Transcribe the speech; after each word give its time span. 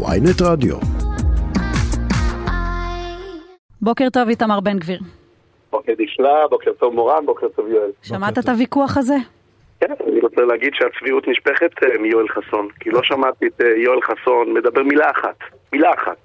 ויינט 0.00 0.42
רדיו. 0.42 0.76
בוקר 3.80 4.08
טוב, 4.12 4.28
איתמר 4.28 4.60
בן 4.60 4.78
גביר. 4.78 4.98
בוקר 5.70 5.92
נפלא, 5.98 6.46
בוקר 6.50 6.72
טוב 6.72 6.94
מורן, 6.94 7.26
בוקר 7.26 7.48
טוב 7.48 7.68
יואל. 7.68 7.90
שמעת 8.02 8.38
את 8.38 8.48
הוויכוח 8.48 8.96
הזה? 8.96 9.14
כן, 9.80 9.92
אני 10.06 10.20
רוצה 10.20 10.40
להגיד 10.42 10.72
שהצביעות 10.74 11.28
נשפכת 11.28 11.82
אה, 11.82 11.98
מיואל 11.98 12.28
חסון, 12.28 12.68
כי 12.80 12.90
לא 12.90 13.02
שמעתי 13.02 13.46
את 13.46 13.60
אה, 13.60 13.66
יואל 13.76 13.98
חסון 14.02 14.54
מדבר 14.54 14.82
מילה 14.82 15.10
אחת, 15.10 15.36
מילה 15.72 15.90
אחת, 15.94 16.18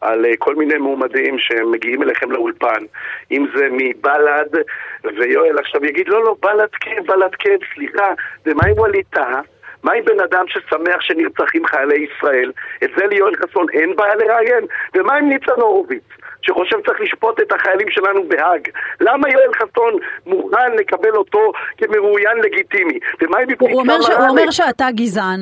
על 0.00 0.26
אה, 0.26 0.36
כל 0.38 0.54
מיני 0.56 0.78
מועמדים 0.78 1.38
שמגיעים 1.38 2.02
אליכם 2.02 2.32
לאולפן, 2.32 2.84
אם 3.30 3.46
זה 3.56 3.68
מבל"ד, 3.70 4.56
ויואל 5.04 5.58
עכשיו 5.58 5.84
יגיד, 5.84 6.08
לא, 6.08 6.24
לא, 6.24 6.36
בל"ד 6.40 6.74
כן, 6.80 7.02
בל"ד 7.06 7.34
כן, 7.38 7.56
סליחה, 7.74 8.08
ומה 8.46 8.62
עם 8.66 8.78
ווליד 8.78 9.04
טאה? 9.10 9.40
מה 9.82 9.92
עם 9.92 10.04
בן 10.04 10.20
אדם 10.20 10.44
ששמח 10.48 11.00
שנרצחים 11.00 11.66
חיילי 11.66 12.06
ישראל? 12.06 12.52
את 12.84 12.90
זה 12.96 13.06
ליואל 13.06 13.32
חסון 13.34 13.66
אין 13.72 13.96
בעיה 13.96 14.14
לראיין? 14.14 14.64
ומה 14.94 15.14
עם 15.14 15.28
ניצן 15.28 15.60
הורוביץ? 15.60 16.02
שחושב 16.42 16.76
שצריך 16.82 17.00
לשפוט 17.00 17.40
את 17.40 17.52
החיילים 17.52 17.90
שלנו 17.90 18.28
בהאג. 18.28 18.68
למה 19.00 19.28
יואל 19.28 19.50
חסון 19.54 19.92
מוכן 20.26 20.72
לקבל 20.78 21.16
אותו 21.16 21.52
כמרואיין 21.78 22.38
לגיטימי? 22.38 22.98
ומה 23.20 23.38
עם 23.38 23.48
הוא 23.58 23.80
אומר, 23.80 24.00
ש... 24.00 24.08
הוא 24.10 24.28
אומר 24.28 24.50
שאתה 24.50 24.86
גזען 24.94 25.40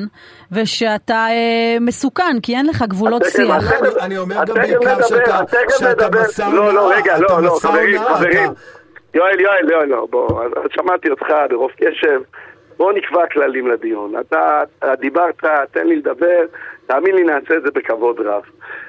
ושאתה 0.51 1.25
אה, 1.29 1.77
מסוכן, 1.81 2.37
כי 2.43 2.55
אין 2.55 2.65
לך 2.65 2.83
גבולות 2.87 3.23
שיח. 3.25 3.71
אני, 3.71 3.89
אני 4.01 4.17
אומר 4.17 4.35
גם 4.47 4.55
בעיקר 4.55 5.01
שאתה, 5.01 5.39
שאתה 5.79 6.07
מסר 6.21 6.49
לא, 6.49 6.73
לא, 6.73 6.91
רגע, 6.95 7.17
לא, 7.19 7.43
לא, 7.43 7.57
חברים, 7.61 8.01
חברים. 8.03 8.49
יואל, 9.13 9.39
יואל, 9.39 9.71
יואל, 9.71 9.87
לא, 9.87 10.07
בוא, 10.09 10.43
אז 10.43 10.51
שמעתי 10.71 11.09
אותך 11.09 11.27
ברוב 11.49 11.71
קשב. 11.71 12.21
בוא 12.79 12.93
נקבע 12.93 13.27
כללים 13.27 13.67
לדיון. 13.67 14.13
אתה 14.19 14.61
אתה 14.79 14.95
דיברת, 14.95 15.43
תן 15.71 15.87
לי 15.87 15.95
לדבר, 15.95 16.45
תאמין 16.87 17.15
לי, 17.15 17.23
נעשה 17.23 17.57
את 17.57 17.63
זה 17.63 17.71
בכבוד 17.75 18.19
רב. 18.19 18.43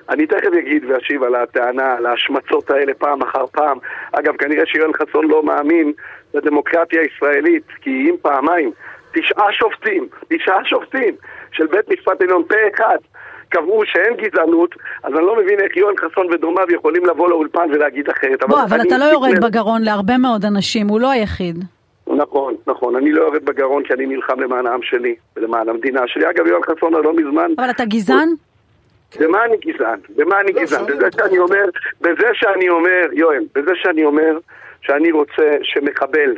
אני 0.08 0.26
תכף 0.26 0.50
אגיד 0.58 0.84
ואשיב 0.88 1.22
על 1.22 1.34
הטענה, 1.34 1.92
על 1.96 2.06
ההשמצות 2.06 2.70
האלה 2.70 2.94
פעם 2.94 3.22
אחר 3.22 3.46
פעם. 3.46 3.78
אגב, 4.12 4.36
כנראה 4.36 4.66
שיואל 4.66 4.92
חסון 4.92 5.28
לא 5.28 5.42
מאמין 5.42 5.92
לדמוקרטיה 6.34 7.00
הישראלית, 7.00 7.62
כי 7.80 7.90
אם 7.90 8.14
פעמיים, 8.22 8.70
תשעה 9.12 9.52
שופטים, 9.52 10.08
תשעה 10.28 10.64
שופטים 10.64 11.14
של 11.52 11.66
בית 11.66 11.90
משפט 11.90 12.22
עליון 12.22 12.42
פה 12.48 12.54
אחד 12.74 12.98
קבעו 13.48 13.82
שאין 13.84 14.14
גזענות, 14.16 14.74
אז 15.02 15.12
אני 15.14 15.22
לא 15.22 15.36
מבין 15.42 15.60
איך 15.60 15.76
יואל 15.76 15.94
חסון 15.96 16.26
ודומיו 16.32 16.66
יכולים 16.70 17.06
לבוא 17.06 17.28
לאולפן 17.28 17.68
ולהגיד 17.72 18.08
אחרת. 18.08 18.44
בוא, 18.48 18.62
אבל 18.62 18.80
אני 18.80 18.88
אתה 18.88 18.98
לא 18.98 19.04
יורד 19.04 19.44
בגרון 19.44 19.82
להרבה 19.82 20.18
מאוד 20.18 20.44
אנשים, 20.44 20.88
הוא 20.88 21.00
לא 21.00 21.10
היחיד. 21.10 21.64
נכון, 22.20 22.54
נכון. 22.66 22.96
אני 22.96 23.12
לא 23.12 23.22
יורד 23.22 23.44
בגרון 23.44 23.82
כי 23.84 23.92
אני 23.92 24.06
נלחם 24.06 24.40
למען 24.40 24.66
העם 24.66 24.82
שלי 24.82 25.14
ולמען 25.36 25.68
המדינה 25.68 26.00
שלי. 26.06 26.30
אגב, 26.30 26.46
יואל 26.46 26.62
חסון 26.62 26.92
לא 26.92 27.12
מזמן, 27.16 27.52
אבל 27.58 27.70
אתה 27.70 27.84
גזען? 27.84 28.28
במה 29.20 29.44
אני 29.44 29.56
גזען? 29.56 29.98
במה 30.16 30.40
אני 30.40 30.52
לא, 30.52 30.62
גזען? 30.62 30.86
בזה. 30.86 31.08
שאני 31.16 31.38
אומר, 31.38 31.64
בזה 32.00 32.28
שאני 32.32 32.68
אומר, 32.68 33.08
יואל, 33.12 33.44
בזה 33.54 33.72
שאני 33.74 34.04
אומר 34.04 34.38
שאני 34.80 35.12
רוצה 35.12 35.56
שמחבל 35.62 36.34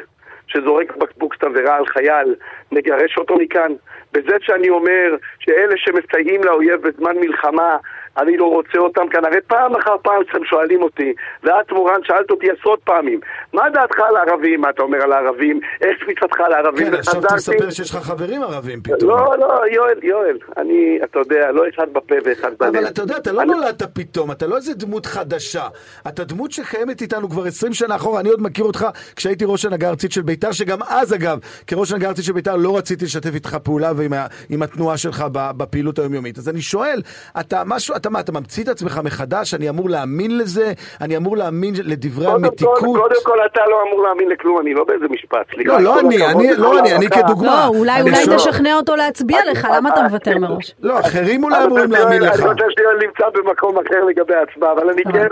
שזורק 0.46 0.96
בקבוק 0.96 1.34
תבערה 1.36 1.76
על 1.76 1.86
חייל, 1.86 2.34
נגרש 2.72 3.18
אותו 3.18 3.36
מכאן. 3.36 3.72
בזה 4.12 4.36
שאני 4.40 4.68
אומר 4.68 5.16
שאלה 5.38 5.74
שמסייעים 5.76 6.44
לאויב 6.44 6.88
בזמן 6.88 7.16
מלחמה, 7.16 7.76
אני 8.16 8.36
לא 8.36 8.44
רוצה 8.44 8.78
אותם 8.78 9.08
כאן. 9.10 9.24
הרי 9.24 9.40
פעם 9.46 9.76
אחר 9.76 9.94
פעם 10.02 10.22
אתם 10.30 10.44
שואלים 10.44 10.82
אותי, 10.82 11.12
ואת 11.42 11.72
מורן 11.72 12.00
שאלת 12.04 12.30
אותי 12.30 12.46
עשרות 12.50 12.80
פעמים, 12.84 13.20
מה 13.52 13.70
דעתך 13.70 14.00
על 14.08 14.16
הערבים? 14.16 14.60
מה 14.60 14.70
אתה 14.70 14.82
אומר 14.82 15.02
על 15.02 15.12
הערבים? 15.12 15.60
איך 15.80 15.98
תפיסתך 16.04 16.40
על 16.40 16.52
הערבים? 16.52 16.86
כן, 16.86 16.94
עכשיו 16.94 17.20
תספר 17.22 17.70
שיש 17.70 17.90
לך 17.90 17.96
חברים 17.96 18.42
ערבים 18.42 18.80
פתאום. 18.82 19.10
לא, 19.10 19.34
לא, 19.38 19.60
יואל, 19.72 19.98
יואל, 20.02 20.38
אני, 20.56 20.98
אתה 21.04 21.18
יודע, 21.18 21.52
לא 21.52 21.64
אחד 21.74 21.92
בפה 21.92 22.14
ואחד 22.24 22.50
בלב. 22.60 22.76
אבל 22.76 22.86
אתה 22.86 23.02
יודע, 23.02 23.16
אתה 23.16 23.32
לא 23.32 23.44
נולדת 23.44 23.82
פתאום, 23.82 24.30
אתה 24.30 24.46
לא 24.46 24.56
איזה 24.56 24.74
דמות 24.74 25.06
חדשה. 25.06 25.68
אתה 26.08 26.24
דמות 26.24 26.52
שקיימת 26.52 27.00
איתנו 27.00 27.30
כבר 27.30 27.44
20 27.46 27.72
שנה 27.72 27.96
אחורה. 27.96 28.20
אני 28.20 28.28
עוד 28.28 28.42
מכיר 28.42 28.64
אותך 28.64 28.86
כשהייתי 29.16 29.44
ראש 29.48 29.64
הנהגה 29.64 29.86
הארצית 29.86 30.12
של 30.12 30.22
בית"ר, 30.22 30.52
שגם 30.52 30.78
אז 30.88 31.14
אגב, 31.14 31.38
כראש 31.66 31.90
הנהגה 31.90 32.06
הארצית 32.06 32.24
של 32.24 32.32
בית"ר 32.32 32.56
לא 32.56 32.76
רציתי 32.76 33.04
לשתף 33.04 33.34
איתך 33.34 33.54
פעולה 33.54 33.92
ועם 33.96 34.62
התנועה 34.62 34.96
שלך 34.96 35.24
בפעילות 35.32 35.98
היומיומית. 35.98 36.38
אז 36.38 36.48
אני 36.48 36.62
שואל, 36.62 37.02
אתה 37.40 37.62
משהו, 37.66 37.96
אתה 38.02 38.10
מה, 38.10 38.20
אתה 38.20 38.32
ממציא 38.32 38.62
את 38.64 38.68
עצמך 38.68 39.00
מחדש? 39.04 39.54
אני 39.54 39.68
אמור 39.68 39.90
להאמין 39.90 40.38
לזה? 40.38 40.72
אני 41.00 41.16
אמור 41.16 41.36
להאמין 41.36 41.74
לדברי 41.84 42.26
קודם 42.26 42.44
המתיקות? 42.44 42.78
קודם 43.00 43.14
כל 43.22 43.38
אתה 43.46 43.60
לא 43.70 43.82
אמור 43.88 44.02
להאמין 44.02 44.28
לכלום, 44.28 44.58
אני 44.60 44.74
לא 44.74 44.84
באיזה 44.84 45.04
משפט, 45.10 45.46
סליחה. 45.54 45.72
לא, 45.72 45.80
לא 45.80 46.00
אני, 46.00 46.26
אני- 46.26 46.56
לא 46.56 46.78
אני, 46.78 46.94
אני. 46.96 47.08
כדוגמה. 47.08 47.46
לא, 47.72 47.78
אולי 47.78 47.92
אני 48.00 48.10
אולי 48.10 48.24
שואל- 48.24 48.36
תשכנע 48.36 48.74
אותו 48.76 48.96
להצביע 48.96 49.38
לך, 49.50 49.68
למה 49.76 49.88
אתה 49.88 50.02
מוותר 50.02 50.38
מראש? 50.38 50.74
לא, 50.82 51.00
אחרים 51.00 51.44
אולי 51.44 51.64
אמורים 51.64 51.84
רוצה 51.84 51.98
להאמין 52.02 52.22
לך. 52.22 52.40
אני 52.40 52.48
רוצה 52.48 52.64
שיואל 52.78 52.96
נמצא 53.06 53.24
במקום 53.34 53.78
אחר 53.78 54.04
לגבי 54.04 54.34
ההצבעה, 54.34 54.72
אבל 54.72 54.90
אני 54.90 55.02
כן, 55.04 55.26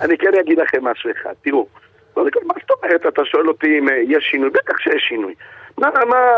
אני 0.00 0.18
כן 0.18 0.30
אגיד 0.40 0.58
לכם 0.58 0.84
משהו 0.84 1.10
אחד. 1.10 1.32
תראו, 1.44 1.66
קודם 2.14 2.30
כל, 2.30 2.40
מה 2.46 2.54
זאת 2.60 2.70
אומרת? 2.82 3.06
אתה 3.14 3.22
שואל 3.24 3.48
אותי 3.48 3.78
אם 3.78 3.88
אה, 3.88 3.94
יש 4.08 4.24
שינוי? 4.30 4.50
בטח 4.50 4.78
שיש 4.78 5.02
שינוי. 5.08 5.34
מה, 5.80 5.90
מה, 6.06 6.34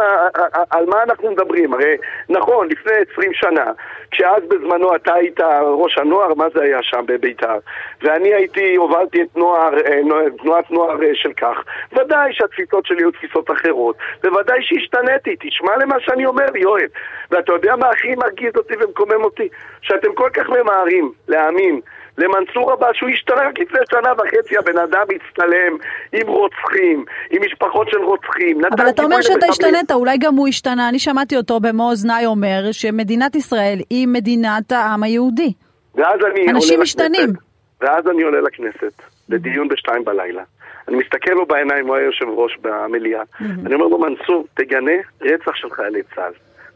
על 0.71 0.87
מה 0.87 1.03
אנחנו 1.03 1.31
מדברים? 1.31 1.75
הרי 1.75 1.97
נכון, 2.29 2.69
לפני 2.69 2.93
20 3.13 3.33
שנה, 3.35 3.73
כשאז 4.11 4.43
בזמנו 4.49 4.97
אתה 4.97 5.15
היית 5.15 5.41
ראש 5.63 5.99
הנוער, 5.99 6.35
מה 6.35 6.47
זה 6.55 6.63
היה 6.63 6.83
שם 6.83 7.05
בביתר? 7.07 7.59
ואני 8.03 8.35
הייתי, 8.35 8.77
הובלתי 8.77 9.23
את 9.23 9.37
נוער, 9.37 9.75
אה, 9.87 10.01
תנועת 10.39 10.71
נוער 10.71 11.03
אה, 11.03 11.11
של 11.15 11.33
כך. 11.33 11.65
ודאי 11.93 12.33
שהתפיסות 12.33 12.87
שלי 12.87 13.03
היו 13.03 13.11
תפיסות 13.11 13.51
אחרות. 13.51 13.97
בוודאי 14.23 14.59
שהשתניתי, 14.63 15.37
תשמע 15.41 15.77
למה 15.77 16.01
שאני 16.01 16.27
אומר, 16.27 16.57
יואל. 16.57 16.89
ואתה 17.31 17.53
יודע 17.53 17.77
מה 17.77 17.89
הכי 17.91 18.15
מרגיז 18.15 18.57
אותי 18.57 18.75
ומקומם 18.81 19.25
אותי? 19.25 19.49
שאתם 19.83 20.15
כל 20.15 20.29
כך 20.33 20.49
ממהרים 20.49 21.13
להאמין 21.29 21.81
למנסור 22.19 22.73
עבאס 22.73 22.97
שהוא 22.97 23.11
רק 23.31 23.59
לפני 23.59 23.81
שנה 23.91 24.13
וחצי, 24.13 24.59
הבן 24.59 24.79
אדם 24.79 25.07
הצטלם 25.15 25.77
עם 26.13 26.27
רוצחים, 26.29 27.05
עם 27.31 27.43
משפחות 27.47 27.89
של 27.91 27.99
רוצחים. 27.99 28.61
אבל 28.65 28.89
אתה 28.89 29.03
אומר 29.03 29.21
שאתה. 29.21 29.47
השתנית, 29.47 29.91
אולי 29.91 30.19
גם 30.19 30.35
הוא 30.35 30.49
השתנה. 30.49 30.89
אני 30.89 30.99
שמעתי 30.99 31.37
אותו 31.37 31.61
במו 31.61 31.91
אוזניי 31.91 32.27
אומר 32.27 32.73
שמדינת 32.73 33.35
ישראל 33.35 33.79
היא 33.91 34.09
מדינת 34.09 34.73
העם 34.73 35.03
היהודי. 35.03 35.53
ואז 35.95 36.21
אני 36.33 36.51
אנשים 36.51 36.81
משתנים. 36.81 37.31
לכנסת, 37.31 37.43
ואז 37.81 38.09
אני 38.09 38.23
עולה 38.23 38.41
לכנסת, 38.41 39.03
לדיון 39.29 39.69
בשתיים 39.69 40.05
בלילה. 40.05 40.43
אני 40.89 40.97
מסתכל 40.97 41.33
לו 41.33 41.47
בעיניים, 41.47 41.87
הוא 41.87 41.97
היה 41.97 42.07
יושב 42.07 42.25
ראש 42.29 42.59
במליאה. 42.63 43.23
אני 43.67 43.75
אומר 43.75 43.87
לו, 43.87 43.99
מנסור, 43.99 44.47
תגנה 44.55 44.93
רצח 45.21 45.55
של 45.55 45.71
חיילי 45.71 46.03
צה"ל. 46.15 46.33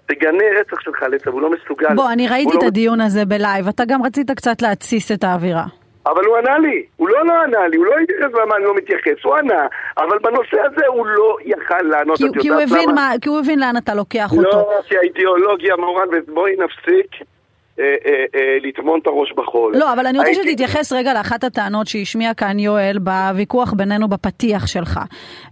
תגנה 0.06 0.44
רצח 0.60 0.80
של 0.80 0.90
חיילי 0.98 1.18
צה"ל, 1.18 1.32
הוא 1.32 1.42
לא 1.42 1.50
מסוגל. 1.50 1.94
בוא, 1.94 2.12
אני 2.12 2.28
ראיתי 2.28 2.54
לא 2.54 2.58
את 2.58 2.62
הדיון 2.62 3.00
הזה 3.00 3.24
בלייב, 3.24 3.68
אתה 3.68 3.84
גם 3.84 4.02
רצית 4.02 4.30
קצת 4.30 4.62
להתסיס 4.62 5.12
את 5.12 5.24
האווירה. 5.24 5.64
אבל 6.06 6.24
הוא 6.24 6.36
ענה 6.36 6.58
לי, 6.58 6.82
הוא 6.96 7.08
לא 7.08 7.26
לא 7.26 7.32
ענה 7.42 7.68
לי, 7.68 7.76
הוא 7.76 7.86
לא 7.86 7.92
התייחס 8.02 8.40
למה 8.42 8.56
אני 8.56 8.64
לא 8.64 8.74
מתייחס, 8.74 9.24
הוא 9.24 9.36
ענה, 9.36 9.66
אבל 9.98 10.18
בנושא 10.18 10.56
הזה 10.60 10.86
הוא 10.86 11.06
לא 11.06 11.36
יכל 11.44 11.82
לענות. 11.82 12.18
כי, 12.18 12.24
כי, 12.40 12.48
הוא 12.48 12.60
הבין? 12.60 12.94
מה, 12.94 13.10
כי 13.20 13.28
הוא 13.28 13.38
הבין 13.38 13.58
לאן 13.58 13.76
אתה 13.76 13.94
לוקח 13.94 14.32
אותו. 14.32 14.42
לא, 14.42 14.80
כי 14.88 14.96
האידיאולוגיה, 14.96 15.76
מורן, 15.76 16.06
ובואי 16.12 16.52
נפסיק 16.52 17.06
לטמון 18.62 19.00
את 19.02 19.06
הראש 19.06 19.32
בחול. 19.36 19.76
לא, 19.76 19.92
אבל 19.92 20.06
אני 20.06 20.18
רוצה 20.18 20.30
הייתי- 20.30 20.50
שתתייחס 20.50 20.92
רגע 20.92 21.14
לאחת 21.14 21.44
הטענות 21.44 21.86
שהשמיע 21.86 22.34
כאן 22.34 22.58
יואל 22.58 22.98
בוויכוח 22.98 23.72
בינינו 23.72 24.08
בפתיח 24.08 24.66
שלך. 24.66 25.00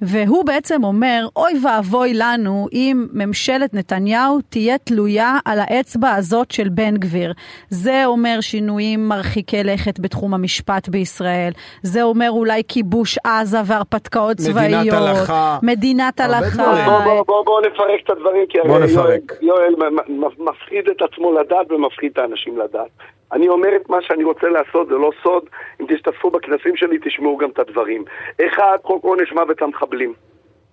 והוא 0.02 0.44
בעצם 0.44 0.84
אומר, 0.84 1.26
אוי 1.36 1.52
ואבוי 1.64 2.14
לנו 2.14 2.66
אם 2.72 3.06
ממשלת 3.12 3.74
נתניהו 3.74 4.38
תהיה 4.48 4.78
תלויה 4.78 5.38
על 5.44 5.58
האצבע 5.60 6.10
הזאת 6.10 6.50
של 6.50 6.68
בן 6.68 6.96
גביר. 6.96 7.32
זה 7.68 8.02
אומר 8.06 8.38
שינויים 8.40 9.08
מרחיקי 9.08 9.64
לכת 9.64 10.00
בתחום 10.00 10.34
המשפט 10.34 10.88
בישראל. 10.88 11.52
זה 11.82 12.02
אומר 12.02 12.30
אולי 12.30 12.62
כיבוש 12.68 13.18
עזה 13.24 13.58
והרפתקאות 13.66 14.36
מדינת 14.40 14.54
צבאיות. 14.54 14.94
הלכה. 14.94 15.58
מדינת 15.62 16.20
הלכה. 16.20 16.40
דברים. 16.62 16.84
בוא, 16.84 17.04
בוא, 17.04 17.22
בוא, 17.26 17.44
בוא 17.44 17.60
נפרק 17.60 18.00
את 18.04 18.10
הדברים, 18.10 18.44
כי 18.48 18.58
הרי. 18.58 18.70
יואל, 18.92 19.18
יואל 19.42 19.74
מפחיד 20.38 20.88
את 20.88 21.02
עצמו 21.02 21.32
לדעת 21.32 21.72
ומפחיד 21.72 22.13
את 22.14 22.18
האנשים 22.18 22.58
לדעת. 22.58 22.90
אני 23.32 23.48
אומר 23.48 23.76
את 23.76 23.88
מה 23.88 23.98
שאני 24.02 24.24
רוצה 24.24 24.48
לעשות, 24.48 24.88
זה 24.88 24.94
לא 24.94 25.10
סוד. 25.22 25.44
אם 25.80 25.86
תשתתפו 25.88 26.30
בכנסים 26.30 26.76
שלי, 26.76 26.98
תשמעו 27.04 27.36
גם 27.36 27.50
את 27.50 27.58
הדברים. 27.58 28.04
אחד, 28.46 28.76
חוק 28.82 29.04
עונש 29.04 29.32
מוות 29.32 29.62
למחבלים. 29.62 30.12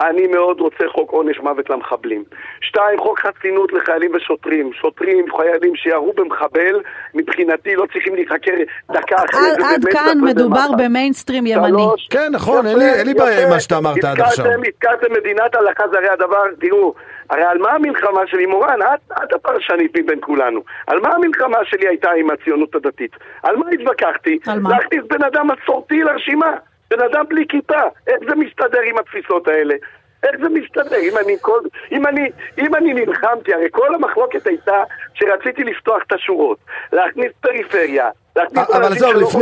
אני 0.01 0.27
מאוד 0.27 0.59
רוצה 0.59 0.83
חוק 0.87 1.11
עונש 1.11 1.39
מוות 1.39 1.69
למחבלים. 1.69 2.23
שתיים, 2.61 2.99
חוק 2.99 3.19
חסינות 3.19 3.73
לחיילים 3.73 4.11
ושוטרים. 4.15 4.73
שוטרים, 4.73 5.25
חיילים 5.37 5.75
שירו 5.75 6.13
במחבל, 6.15 6.81
מבחינתי 7.13 7.75
לא 7.75 7.85
צריכים 7.93 8.15
להיחקר 8.15 8.51
דקה 8.91 9.15
אחרי 9.15 9.49
עד, 9.49 9.61
זה. 9.61 9.67
עד 9.67 9.85
כאן 9.91 10.17
מדובר 10.21 10.67
במח"ש. 10.71 10.85
במיינסטרים 10.85 11.45
ימני. 11.45 11.83
כן, 12.09 12.29
נכון, 12.31 12.67
אין 12.67 12.77
לי- 13.07 13.13
בעיה 13.13 13.43
עם. 13.43 13.49
מה 13.49 13.59
שאתה 13.59 13.77
אמרת 13.77 14.03
עד 14.03 14.21
עכשיו. 14.21 14.45
הזכרתם 14.45 15.13
מדינת 15.13 15.55
הלכה, 15.55 15.83
זה 15.91 15.97
הרי 15.97 16.09
הדבר, 16.09 16.43
תראו, 16.59 16.93
הרי 17.29 17.43
על 17.43 17.57
מה 17.57 17.71
המלחמה 17.71 18.27
שלי, 18.27 18.45
מורן, 18.45 18.79
את, 18.81 19.11
את 19.23 19.33
הפרשנית 19.33 19.97
מבין 19.97 20.19
כולנו, 20.21 20.61
על 20.87 20.99
מה 20.99 21.09
המלחמה 21.09 21.57
שלי 21.63 21.87
הייתה 21.87 22.11
עם 22.11 22.29
הציונות 22.29 22.75
הדתית? 22.75 23.11
על 23.43 23.55
מה 23.55 23.65
התווכחתי? 23.69 24.39
על 24.47 24.59
מה? 24.59 24.69
להכניס 24.69 25.01
בן 25.09 25.23
אדם 25.23 25.47
מסורתי 25.51 26.03
לרשימה, 26.03 26.51
בן 26.89 27.01
אדם 27.01 27.25
בלי 27.29 27.45
כיפה, 27.49 27.81
איך 28.07 28.19
זה 28.29 28.35
מסתדר 28.35 28.81
עם 28.81 28.97
התפיסות 28.97 29.47
האלה? 29.47 29.75
איך 30.23 30.35
זה 30.41 30.49
מסתדר? 30.49 30.97
אם 30.99 31.17
אני, 31.25 31.35
כל, 31.41 31.59
אם, 31.91 32.07
אני, 32.07 32.29
אם 32.57 32.75
אני 32.75 32.93
נלחמתי, 32.93 33.53
הרי 33.53 33.67
כל 33.71 33.95
המחלוקת 33.95 34.47
הייתה 34.47 34.83
שרציתי 35.13 35.63
לפתוח 35.63 36.03
את 36.07 36.13
השורות, 36.13 36.57
להכניס 36.93 37.31
פריפריה, 37.41 38.09
אבל 38.35 38.93
עזוב, 38.93 39.41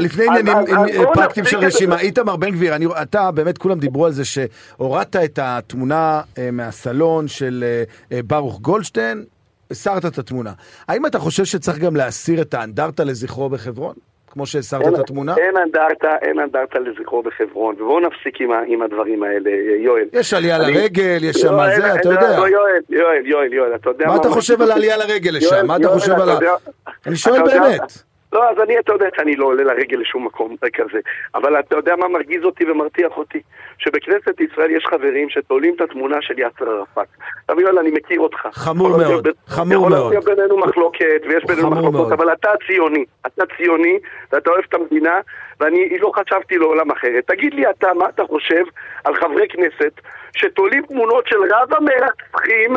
לפני 0.00 0.26
עניינים 0.26 0.56
פרקטיים 1.14 1.46
של 1.46 1.58
רשימה, 1.58 2.00
איתמר 2.00 2.36
בן 2.36 2.50
גביר, 2.50 2.74
אתה, 3.02 3.30
באמת 3.30 3.58
כולם 3.58 3.78
דיברו 3.78 4.06
על 4.06 4.12
זה 4.12 4.24
שהורדת 4.24 5.16
את 5.16 5.38
התמונה 5.42 6.20
אה, 6.38 6.50
מהסלון 6.50 7.28
של 7.28 7.64
אה, 7.66 8.16
אה, 8.16 8.22
ברוך 8.22 8.60
גולדשטיין, 8.60 9.24
הסרת 9.70 10.06
את 10.06 10.18
התמונה. 10.18 10.52
האם 10.88 11.06
אתה 11.06 11.18
חושב 11.18 11.44
שצריך 11.44 11.78
גם 11.78 11.96
להסיר 11.96 12.42
את 12.42 12.54
האנדרטה 12.54 13.04
לזכרו 13.04 13.48
בחברון? 13.48 13.94
כמו 14.32 14.46
שהסרת 14.46 14.94
את 14.94 14.98
התמונה? 14.98 15.34
אין 15.36 15.56
אנדרטה, 15.56 16.16
אין 16.22 16.38
אנדרטה 16.38 16.78
לזכרו 16.78 17.22
בחברון, 17.22 17.74
ובואו 17.74 18.00
נפסיק 18.00 18.40
עם, 18.40 18.50
עם 18.66 18.82
הדברים 18.82 19.22
האלה, 19.22 19.50
יואל. 19.78 20.08
יש 20.12 20.34
עלייה 20.34 20.56
אני... 20.56 20.74
לרגל, 20.74 21.18
יש 21.22 21.36
שם 21.36 21.52
לא, 21.52 21.76
זה, 21.76 21.94
אתה 21.94 22.08
יודע. 22.08 22.38
לא, 22.38 22.48
יואל, 22.48 22.80
יואל, 22.90 23.26
יואל, 23.26 23.52
יואל, 23.52 23.74
אתה 23.74 23.90
יודע 23.90 24.06
מה... 24.06 24.12
מה 24.12 24.20
אתה 24.20 24.28
חושב 24.28 24.62
על 24.62 24.70
העלייה 24.70 24.96
לרגל 24.96 25.30
לשם? 25.30 25.66
מה 25.66 25.76
אתה 25.76 25.88
חושב 25.88 26.12
על 26.12 26.30
ה... 26.30 26.38
אני 27.06 27.16
שואל 27.16 27.42
באמת. 27.42 28.11
לא, 28.32 28.50
אז 28.50 28.56
אני, 28.62 28.78
אתה 28.78 28.92
יודע 28.92 29.06
שאני 29.16 29.36
לא 29.36 29.44
עולה 29.44 29.62
לרגל 29.62 29.96
לשום 29.96 30.26
מקום 30.26 30.56
כזה. 30.72 30.98
אבל 31.34 31.58
אתה 31.58 31.76
יודע 31.76 31.96
מה 31.96 32.08
מרגיז 32.08 32.44
אותי 32.44 32.70
ומרתיח 32.70 33.16
אותי? 33.16 33.40
שבכנסת 33.78 34.40
ישראל 34.40 34.70
יש 34.70 34.84
חברים 34.90 35.28
שתולים 35.30 35.74
את 35.76 35.80
התמונה 35.80 36.16
של 36.20 36.38
יאסר 36.38 36.70
ערפאת. 36.70 37.08
יואל, 37.62 37.78
אני 37.78 37.90
מכיר 37.90 38.20
אותך. 38.20 38.48
חמור 38.52 38.88
מאוד, 38.88 39.28
חמור 39.46 39.88
מאוד. 39.88 39.92
יכול 39.92 40.10
להיות 40.10 40.24
בינינו 40.24 40.58
מחלוקת, 40.58 41.22
ויש 41.28 41.44
בינינו 41.44 41.70
מחלוקות, 41.70 42.12
אבל 42.12 42.32
אתה 42.32 42.50
ציוני. 42.66 43.04
אתה 43.26 43.44
ציוני, 43.56 43.98
ואתה 44.32 44.50
אוהב 44.50 44.64
את 44.68 44.74
המדינה, 44.74 45.20
ואני 45.60 45.98
לא 45.98 46.12
חשבתי 46.14 46.58
לעולם 46.58 46.90
אחרת. 46.90 47.26
תגיד 47.26 47.54
לי 47.54 47.70
אתה, 47.70 47.94
מה 47.94 48.08
אתה 48.08 48.24
חושב 48.24 48.64
על 49.04 49.14
חברי 49.14 49.48
כנסת 49.48 49.92
שתולים 50.36 50.82
תמונות 50.86 51.26
של 51.26 51.36
רב 51.54 51.74
המרצחים 51.74 52.74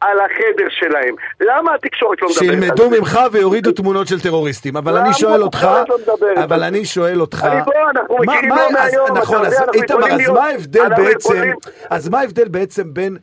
על 0.00 0.18
החדר 0.20 0.68
שלהם. 0.70 1.14
למה 1.40 1.74
התקשורת 1.74 2.22
לא 2.22 2.28
מדברת 2.28 2.42
על 2.42 2.60
זה? 2.60 2.66
שילמדו 2.66 2.90
ממך 2.90 3.18
ויורידו 3.32 3.72
תמונות 3.72 4.06
של 4.06 4.20
טרוריסטים. 4.20 4.76
אבל 4.76 4.96
אני 4.96 5.14
שואל 5.14 5.42
אותך, 5.42 5.68
לא 5.88 6.44
אבל 6.44 6.62
אני 6.62 6.84
שואל 6.84 7.20
אותך... 7.20 7.46
לא. 7.68 7.92
נכון, 9.14 9.44
אז 9.46 9.62
איתמר, 9.74 10.12
אז 10.12 10.28
מה 10.28 10.44
ההבדל 10.44 10.88
בעצם, 10.96 11.42
אז 11.90 12.08
מה 12.08 12.20
ההבדל 12.20 12.48
בעצם 12.48 12.94
בין... 12.94 13.16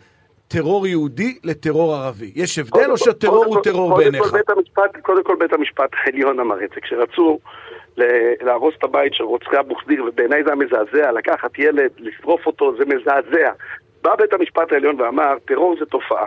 טרור 0.47 0.87
יהודי 0.87 1.37
לטרור 1.43 1.95
ערבי. 1.95 2.31
יש 2.35 2.59
הבדל 2.59 2.91
או 2.91 2.97
שטרור 2.97 3.45
הוא 3.45 3.63
טרור 3.63 3.97
בעיניך? 3.97 4.35
קודם 5.01 5.23
כל 5.23 5.35
בית 5.39 5.53
המשפט 5.53 5.89
העליון 6.03 6.39
אמר 6.39 6.63
את 6.63 6.69
זה. 6.75 6.81
כשרצו 6.81 7.39
להרוס 8.41 8.73
את 8.77 8.83
הבית 8.83 9.13
של 9.13 9.23
רוצחי 9.23 9.59
אבו 9.59 9.75
חדיר, 9.75 10.05
ובעיניי 10.05 10.43
זה 10.43 10.49
היה 10.49 10.55
מזעזע, 10.55 11.11
לקחת 11.11 11.59
ילד, 11.59 11.89
לשרוף 11.99 12.45
אותו, 12.45 12.73
זה 12.77 12.85
מזעזע. 12.85 13.51
בא 14.01 14.15
בית 14.15 14.33
המשפט 14.33 14.71
העליון 14.71 15.01
ואמר, 15.01 15.33
טרור 15.45 15.75
זה 15.79 15.85
תופעה. 15.85 16.25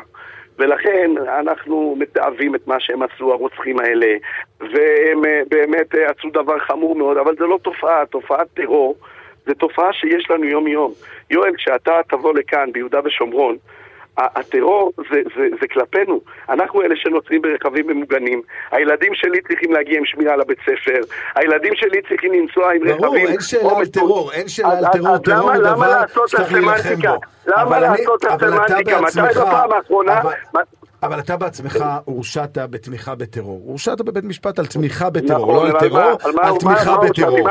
ולכן 0.58 1.10
אנחנו 1.38 1.96
מתעבים 1.98 2.54
את 2.54 2.66
מה 2.66 2.80
שהם 2.80 3.02
עשו, 3.02 3.32
הרוצחים 3.32 3.80
האלה, 3.80 4.16
והם 4.60 5.24
אה, 5.24 5.42
באמת 5.48 5.94
אה, 5.94 6.10
עשו 6.10 6.28
דבר 6.30 6.58
חמור 6.58 6.96
מאוד, 6.96 7.16
אבל 7.16 7.36
זה 7.38 7.44
לא 7.44 7.58
תופעה, 7.62 8.06
תופעת 8.06 8.46
טרור 8.54 8.94
זה 9.46 9.54
תופעה 9.54 9.92
שיש 9.92 10.30
לנו 10.30 10.44
יום-יום. 10.44 10.92
יואל, 11.30 11.56
כשאתה 11.56 12.00
תבוא 12.08 12.34
לכאן, 12.34 12.72
ביהודה 12.72 13.00
ושומרון, 13.04 13.56
הטרור 14.18 14.92
זה, 14.96 15.20
זה, 15.36 15.48
זה 15.60 15.68
כלפינו. 15.68 16.20
אנחנו 16.48 16.82
אלה 16.82 16.96
שנוצרים 16.96 17.42
ברכבים 17.42 17.86
ממוגנים. 17.86 18.42
הילדים 18.70 19.14
שלי 19.14 19.40
צריכים 19.48 19.72
להגיע 19.72 19.98
עם 19.98 20.04
שמירה 20.04 20.36
לבית 20.36 20.58
ספר. 20.60 21.00
הילדים 21.34 21.72
שלי 21.74 22.02
צריכים 22.08 22.32
לנסוע 22.32 22.72
עם 22.72 22.80
ברור, 22.84 23.16
רכבים... 23.16 23.24
ברור, 23.26 23.28
אין 23.28 23.40
שאלה 23.40 23.78
על 23.78 23.86
טרור. 23.86 24.32
אין 24.32 24.48
שאלה 24.48 24.78
על 24.78 24.84
טרור. 24.92 25.18
טרור 25.18 25.52
הוא 25.52 25.62
דבר 25.62 26.02
שצריך 26.26 26.52
להילחם 26.52 26.94
בו. 26.94 27.20
למה 27.46 27.80
לעשות 27.80 28.24
את 28.24 28.42
הסמנטיקה? 28.42 29.00
מתי 29.00 29.20
בפעם 29.40 29.72
האחרונה... 29.72 30.20
אבל 31.02 31.18
אתה 31.18 31.36
בעצמך 31.36 31.84
הורשעת 32.04 32.58
בתמיכה 32.58 33.14
בטרור. 33.14 33.62
הורשעת 33.66 34.00
בבית 34.00 34.24
משפט 34.24 34.58
על 34.58 34.66
תמיכה 34.66 35.10
בטרור, 35.10 35.52
נכון, 35.52 35.70
לא 35.70 35.78
על 35.78 35.88
טרור, 35.88 36.40
על 36.42 36.58
תמיכה 36.60 36.96
בטרור. 36.96 37.48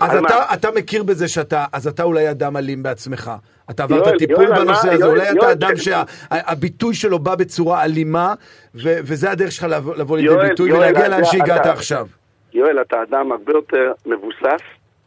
אז 0.00 0.22
אתה 0.54 0.68
מכיר 0.76 1.02
בזה 1.02 1.28
שאתה, 1.28 1.64
אז 1.72 1.86
אתה 1.86 2.02
אולי 2.02 2.30
אדם 2.30 2.56
אלים 2.56 2.82
בעצמך. 2.82 3.32
אתה 3.70 3.82
עברת 3.82 4.18
טיפול 4.18 4.46
בנושא 4.46 4.92
הזה, 4.92 5.06
אולי 5.06 5.30
אתה 5.30 5.52
אדם 5.52 5.76
שהביטוי 5.76 6.94
שלו 6.94 7.18
בא 7.18 7.34
בצורה 7.34 7.84
אלימה, 7.84 8.34
וזה 8.74 9.30
הדרך 9.30 9.52
שלך 9.52 9.66
לבוא 9.96 10.18
לידי 10.18 10.36
ביטוי 10.48 10.72
ולהגיע 10.72 11.08
לאן 11.08 11.24
שהגעת 11.24 11.66
עכשיו. 11.66 12.06
יואל, 12.54 12.80
אתה 12.80 12.96
אדם 13.02 13.32
הרבה 13.32 13.52
יותר 13.52 13.92
מבוסס 14.06 14.62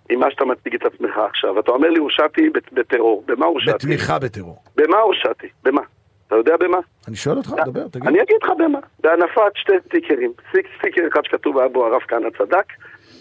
ממה 0.09 0.31
שאתה 0.31 0.45
מציג 0.45 0.75
את 0.75 0.93
עצמך 0.93 1.17
עכשיו. 1.29 1.59
אתה 1.59 1.71
אומר 1.71 1.89
לי, 1.89 1.99
הורשעתי 1.99 2.41
בטרור. 2.71 3.23
במה 3.27 3.45
הורשעתי? 3.45 3.73
בתמיכה 3.73 4.19
בטרור. 4.19 4.57
במה 4.75 4.97
הורשעתי? 4.97 5.47
במה? 5.63 5.81
אתה 6.29 6.37
יודע 6.37 6.57
במה? 6.57 6.77
אני 7.07 7.15
שואל 7.15 7.37
אותך, 7.37 7.53
דבר, 7.65 7.87
תגיד. 7.87 8.07
אני 8.07 8.21
אגיד 8.21 8.35
לך 8.43 8.49
במה. 8.57 8.79
בהנפת 8.99 9.51
שתי 9.55 9.73
סטיקרים. 9.87 10.31
סטיקר 10.77 11.07
אחד 11.13 11.25
שכתוב 11.25 11.57
היה 11.57 11.67
בו 11.67 11.85
הרב 11.85 12.01
כהנא 12.07 12.29
צדק, 12.37 12.65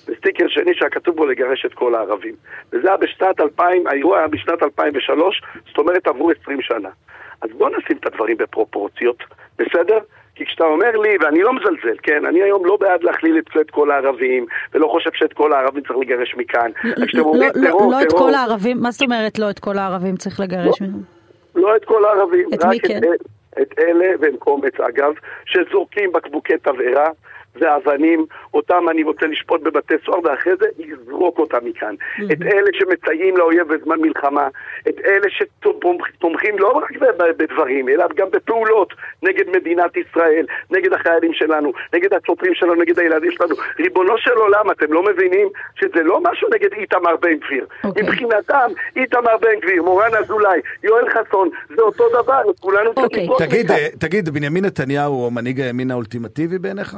וסטיקר 0.08 0.44
שני 0.48 0.74
שהיה 0.74 0.90
כתוב 0.90 1.16
בו 1.16 1.26
לגרש 1.26 1.66
את 1.66 1.74
כל 1.74 1.94
הערבים. 1.94 2.34
וזה 2.72 2.88
היה 2.88 2.96
בשנת 2.96 3.40
2000, 3.40 3.86
האירוע 3.86 4.18
היה 4.18 4.28
בשנת 4.28 4.62
2003, 4.62 5.42
זאת 5.68 5.78
אומרת 5.78 6.06
עברו 6.06 6.30
20 6.42 6.62
שנה. 6.62 6.88
אז 7.40 7.50
בוא 7.58 7.70
נשים 7.78 7.96
את 7.96 8.06
הדברים 8.06 8.36
בפרופורציות, 8.36 9.24
בסדר? 9.58 9.98
כי 10.34 10.44
כשאתה 10.46 10.64
אומר 10.64 10.96
לי, 10.96 11.16
ואני 11.20 11.42
לא 11.42 11.52
מזלזל, 11.52 11.96
כן, 12.02 12.26
אני 12.26 12.42
היום 12.42 12.66
לא 12.66 12.76
בעד 12.80 13.02
להכליל 13.02 13.38
את, 13.38 13.60
את 13.60 13.70
כל 13.70 13.90
הערבים, 13.90 14.46
ולא 14.74 14.88
חושב 14.92 15.10
שאת 15.14 15.32
כל 15.32 15.52
הערבים 15.52 15.82
צריך 15.82 15.98
לגרש 15.98 16.34
מכאן. 16.36 16.70
לא, 16.84 17.22
אומרים 17.22 17.50
לא, 17.54 17.68
טרור, 17.68 17.92
לא 17.92 17.96
טרור... 17.96 18.02
את 18.02 18.12
כל 18.12 18.34
הערבים, 18.34 18.80
מה 18.80 18.90
זאת 18.90 19.02
אומרת 19.02 19.38
לא 19.38 19.50
את 19.50 19.58
כל 19.58 19.78
הערבים 19.78 20.16
צריך 20.16 20.40
לגרש 20.40 20.82
מכאן? 20.82 21.17
לא 21.58 21.76
את 21.76 21.84
כל 21.84 22.04
הערבים, 22.04 22.48
את 22.54 22.64
מי 22.64 22.80
כן? 22.80 22.98
את, 22.98 23.20
את 23.62 23.78
אלה, 23.78 24.06
והם 24.20 24.36
קומץ 24.36 24.80
אגב, 24.80 25.12
שזורקים 25.44 26.12
בקבוקי 26.12 26.58
תבערה 26.58 27.08
ואבנים, 27.60 28.26
אותם 28.54 28.88
אני 28.90 29.02
רוצה 29.02 29.26
לשפוט 29.26 29.62
בבתי 29.62 29.94
סוהר, 30.04 30.20
ואחרי 30.24 30.52
זה 30.60 30.66
לזרוק 30.78 31.38
אותם 31.38 31.58
מכאן. 31.62 31.94
Mm-hmm. 31.94 32.32
את 32.32 32.42
אלה 32.42 32.70
שמסייעים 32.72 33.36
לאויב 33.36 33.74
בזמן 33.74 34.00
מלחמה, 34.00 34.48
את 34.88 34.94
אלה 35.04 35.26
שתומכים 35.30 36.58
לא 36.58 36.68
רק 36.68 36.90
בדברים, 37.36 37.88
אלא 37.88 38.04
גם 38.16 38.26
בפעולות 38.30 38.94
נגד 39.22 39.48
מדינת 39.56 39.96
ישראל, 39.96 40.46
נגד 40.70 40.92
החיילים 40.92 41.32
שלנו, 41.32 41.72
נגד 41.94 42.14
השוטרים 42.14 42.54
שלנו, 42.54 42.74
נגד 42.74 42.98
הילדים 42.98 43.30
שלנו. 43.30 43.54
ריבונו 43.78 44.18
של 44.18 44.32
עולם, 44.32 44.70
אתם 44.70 44.92
לא 44.92 45.02
מבינים 45.02 45.48
שזה 45.74 46.02
לא 46.02 46.20
משהו 46.30 46.48
נגד 46.54 46.72
איתמר 46.72 47.16
בן 47.16 47.34
גביר. 47.34 47.66
Okay. 47.68 47.86
אוקיי. 47.86 48.02
מבחינתם, 48.02 48.70
איתמר 48.96 49.36
בן 49.40 49.60
גביר, 49.62 49.82
מורן 49.82 50.14
אזולאי, 50.18 50.60
יואל 50.82 51.10
חסון, 51.10 51.48
זה 51.76 51.82
אותו 51.82 52.04
דבר, 52.22 52.42
כולנו 52.60 52.90
okay. 52.90 53.00
צריכים... 53.00 53.30
אוקיי. 53.30 53.46
תגיד, 53.46 53.70
תגיד, 53.98 54.28
בנימין 54.28 54.64
נתניהו 54.64 55.12
הוא 55.12 55.32
מנהיג 55.32 55.60
הימין 55.60 55.90
האולטימטיבי 55.90 56.58
בעיניך? 56.58 56.96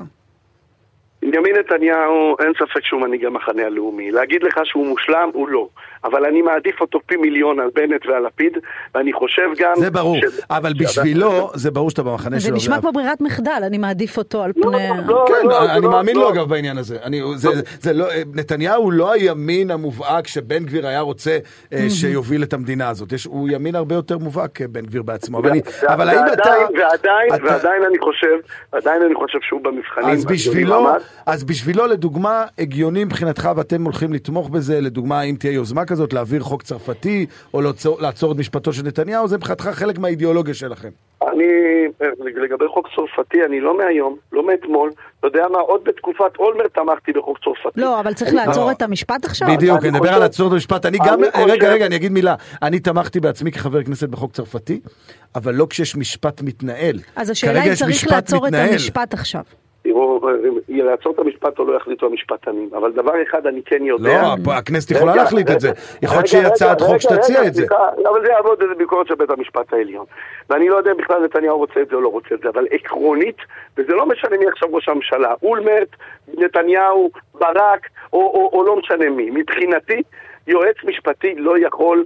בנימין 1.31 1.57
נתניהו, 1.57 2.37
אין 2.41 2.53
ספק 2.55 2.85
שהוא 2.85 3.01
מנהיג 3.01 3.25
המחנה 3.25 3.67
הלאומי. 3.67 4.11
להגיד 4.11 4.43
לך 4.43 4.61
שהוא 4.65 4.87
מושלם, 4.87 5.31
הוא 5.33 5.49
לא. 5.49 5.69
אבל 6.05 6.25
אני 6.25 6.43
מעדיף 6.43 6.81
אותו 6.81 7.01
פי 7.07 7.17
מיליון 7.17 7.61
על 7.61 7.69
בנט 7.75 8.07
ועל 8.07 8.27
לפיד, 8.27 8.59
ואני 8.95 9.13
חושב 9.13 9.49
גם... 9.59 9.73
זה 9.77 9.91
ברור, 9.91 10.17
ש... 10.17 10.41
אבל 10.51 10.73
בשבילו, 10.79 11.51
זה 11.55 11.71
ברור 11.71 11.91
שאתה 11.91 12.03
במחנה 12.03 12.41
שלו. 12.41 12.51
זה 12.51 12.57
נשמע 12.57 12.81
כמו 12.81 12.93
ברירת 12.93 13.21
מחדל, 13.21 13.63
אני 13.67 13.79
מעדיף 13.79 14.19
אותו 14.19 14.43
על 14.43 14.53
לא, 14.57 14.63
פני... 14.63 14.89
לא, 14.89 15.15
לא, 15.15 15.25
כן, 15.29 15.47
לא, 15.47 15.73
אני 15.73 15.85
לא, 15.85 15.91
מאמין 15.91 16.17
לא. 16.17 16.23
לו 16.23 16.31
אגב 16.31 16.49
בעניין 16.49 16.79
הזה. 16.79 16.97
אני, 17.03 17.21
זה, 17.37 17.49
זה, 17.55 17.63
זה 17.81 17.93
לא, 17.93 18.07
נתניהו 18.35 18.91
לא 18.91 19.13
הימין 19.13 19.71
המובהק 19.71 20.27
שבן 20.27 20.65
גביר 20.65 20.87
היה 20.87 21.01
רוצה 21.01 21.39
אה, 21.73 21.87
שיוביל 21.91 22.43
את 22.43 22.53
המדינה 22.53 22.89
הזאת. 22.89 23.13
יש, 23.13 23.25
הוא 23.25 23.49
ימין 23.53 23.75
הרבה 23.75 23.95
יותר 23.95 24.19
מובהק, 24.19 24.61
אה, 24.61 24.69
בן 24.69 24.87
גביר 24.87 25.03
בעצמו. 25.03 25.39
אבל, 25.39 26.09
האם 26.09 26.19
אתה... 26.33 26.51
ועדיין, 26.79 27.35
אתה... 27.35 27.45
ועדיין 27.45 27.83
אני 27.85 27.99
חושב, 27.99 28.37
עדיין 28.73 29.03
אני 29.03 29.15
חושב 29.15 29.39
שהוא 29.43 29.61
במבחנים. 29.61 30.09
אז 30.09 30.25
בשבילו, 30.25 30.89
אז 31.27 31.45
בשבילו, 31.45 31.87
לדוגמה, 31.87 32.45
הגיוני 32.59 33.05
מבחינתך, 33.05 33.51
ואתם 33.57 33.85
הולכים 33.85 34.13
לתמוך 34.13 34.49
בזה, 34.49 34.81
לדוגמה, 34.81 35.23
אם 35.23 35.37
תהיה 35.39 35.53
יוזמה 35.53 35.85
כזאת, 35.85 36.13
להעביר 36.13 36.41
חוק 36.41 36.63
צרפתי, 36.63 37.27
או 37.55 37.61
לעצור, 37.61 38.01
לעצור 38.01 38.33
את 38.33 38.37
משפטו 38.37 38.73
של 38.73 38.83
נתניהו, 38.83 39.29
זה 39.29 39.37
מבחינתך 39.37 39.65
חלק 39.65 39.99
מהאידיאולוגיה 39.99 40.55
שלכם. 40.55 40.89
אני, 41.23 41.45
לגבי 42.43 42.65
חוק 42.69 42.89
צרפתי, 42.97 43.45
אני 43.45 43.61
לא 43.61 43.79
מהיום, 43.79 44.17
לא 44.33 44.47
מאתמול, 44.47 44.91
אתה 45.19 45.27
יודע 45.27 45.49
מה, 45.53 45.59
עוד 45.59 45.85
בתקופת 45.85 46.37
אולמרט 46.39 46.75
תמכתי 46.75 47.13
בחוק 47.13 47.39
צרפתי. 47.45 47.81
לא, 47.81 48.01
אבל 48.01 48.15
צריך 48.15 48.35
לעצור 48.35 48.67
לא. 48.67 48.71
את 48.71 48.83
המשפט 48.83 49.25
עכשיו? 49.25 49.49
בדיוק, 49.49 49.85
נדבר 49.85 50.15
על 50.15 50.21
לעצור 50.21 50.49
את 50.49 50.53
המשפט. 50.53 50.87
אני 50.87 50.99
גם, 50.99 51.21
רגע, 51.47 51.73
רגע, 51.73 51.87
אני 51.87 51.97
אגיד 51.97 52.13
מילה. 52.13 52.35
אני 52.63 52.81
תמכתי 52.81 53.21
בעצמי 53.21 53.53
כחבר 53.53 53.83
כנסת 53.83 54.09
בחוק 54.09 54.33
צרפתי, 54.33 54.81
אבל 55.35 55.55
לא 55.55 55.67
כשיש 55.71 55.97
משפט 55.97 56.43
מתנהל. 56.43 56.99
אז 57.17 57.31
השאלה 57.31 57.65
אם 57.65 57.75
צריך 57.75 58.09
לעצור 58.11 58.49
את 58.49 58.53
המשפט 58.55 59.15
עכשיו. 59.15 59.43
תראו, 59.91 60.21
לעצור 60.69 61.13
את 61.13 61.19
המשפט 61.19 61.59
או 61.59 61.65
לא 61.65 61.77
יחליטו 61.77 62.07
המשפטנים, 62.07 62.71
אבל 62.77 62.93
דבר 62.93 63.23
אחד 63.23 63.47
אני 63.47 63.63
כן 63.63 63.85
יודע... 63.85 64.23
לא, 64.47 64.53
הכנסת 64.53 64.91
יכולה 64.91 65.17
להחליט 65.17 65.51
את 65.51 65.61
זה. 65.61 65.71
יכול 66.03 66.17
להיות 66.17 66.27
שיהיה 66.27 66.49
הצעת 66.49 66.81
חוק 66.81 66.99
שתציע 66.99 67.47
את 67.47 67.55
זה. 67.55 67.67
אבל 68.11 68.23
זה 68.23 68.29
יעבוד 68.29 68.63
איזה 68.63 68.75
ביקורת 68.75 69.07
של 69.07 69.15
בית 69.15 69.31
המשפט 69.31 69.73
העליון. 69.73 70.05
ואני 70.51 70.69
לא 70.69 70.77
יודע 70.77 70.91
אם 70.91 70.97
בכלל 70.97 71.25
נתניהו 71.25 71.59
רוצה 71.59 71.81
את 71.81 71.89
זה 71.89 71.97
או 71.97 72.01
לא 72.01 72.09
רוצה 72.09 72.35
את 72.35 72.41
זה, 72.43 72.49
אבל 72.49 72.67
עקרונית, 72.71 73.37
וזה 73.77 73.93
לא 73.93 74.07
משנה 74.07 74.37
מי 74.39 74.47
עכשיו 74.47 74.69
ראש 74.73 74.89
הממשלה, 74.89 75.35
אולמרט, 75.43 75.89
נתניהו, 76.39 77.11
ברק, 77.35 77.87
או 78.13 78.65
לא 78.67 78.77
משנה 78.77 79.11
מי. 79.11 79.31
מבחינתי, 79.31 80.03
יועץ 80.47 80.77
משפטי 80.85 81.35
לא 81.35 81.59
יכול 81.59 82.05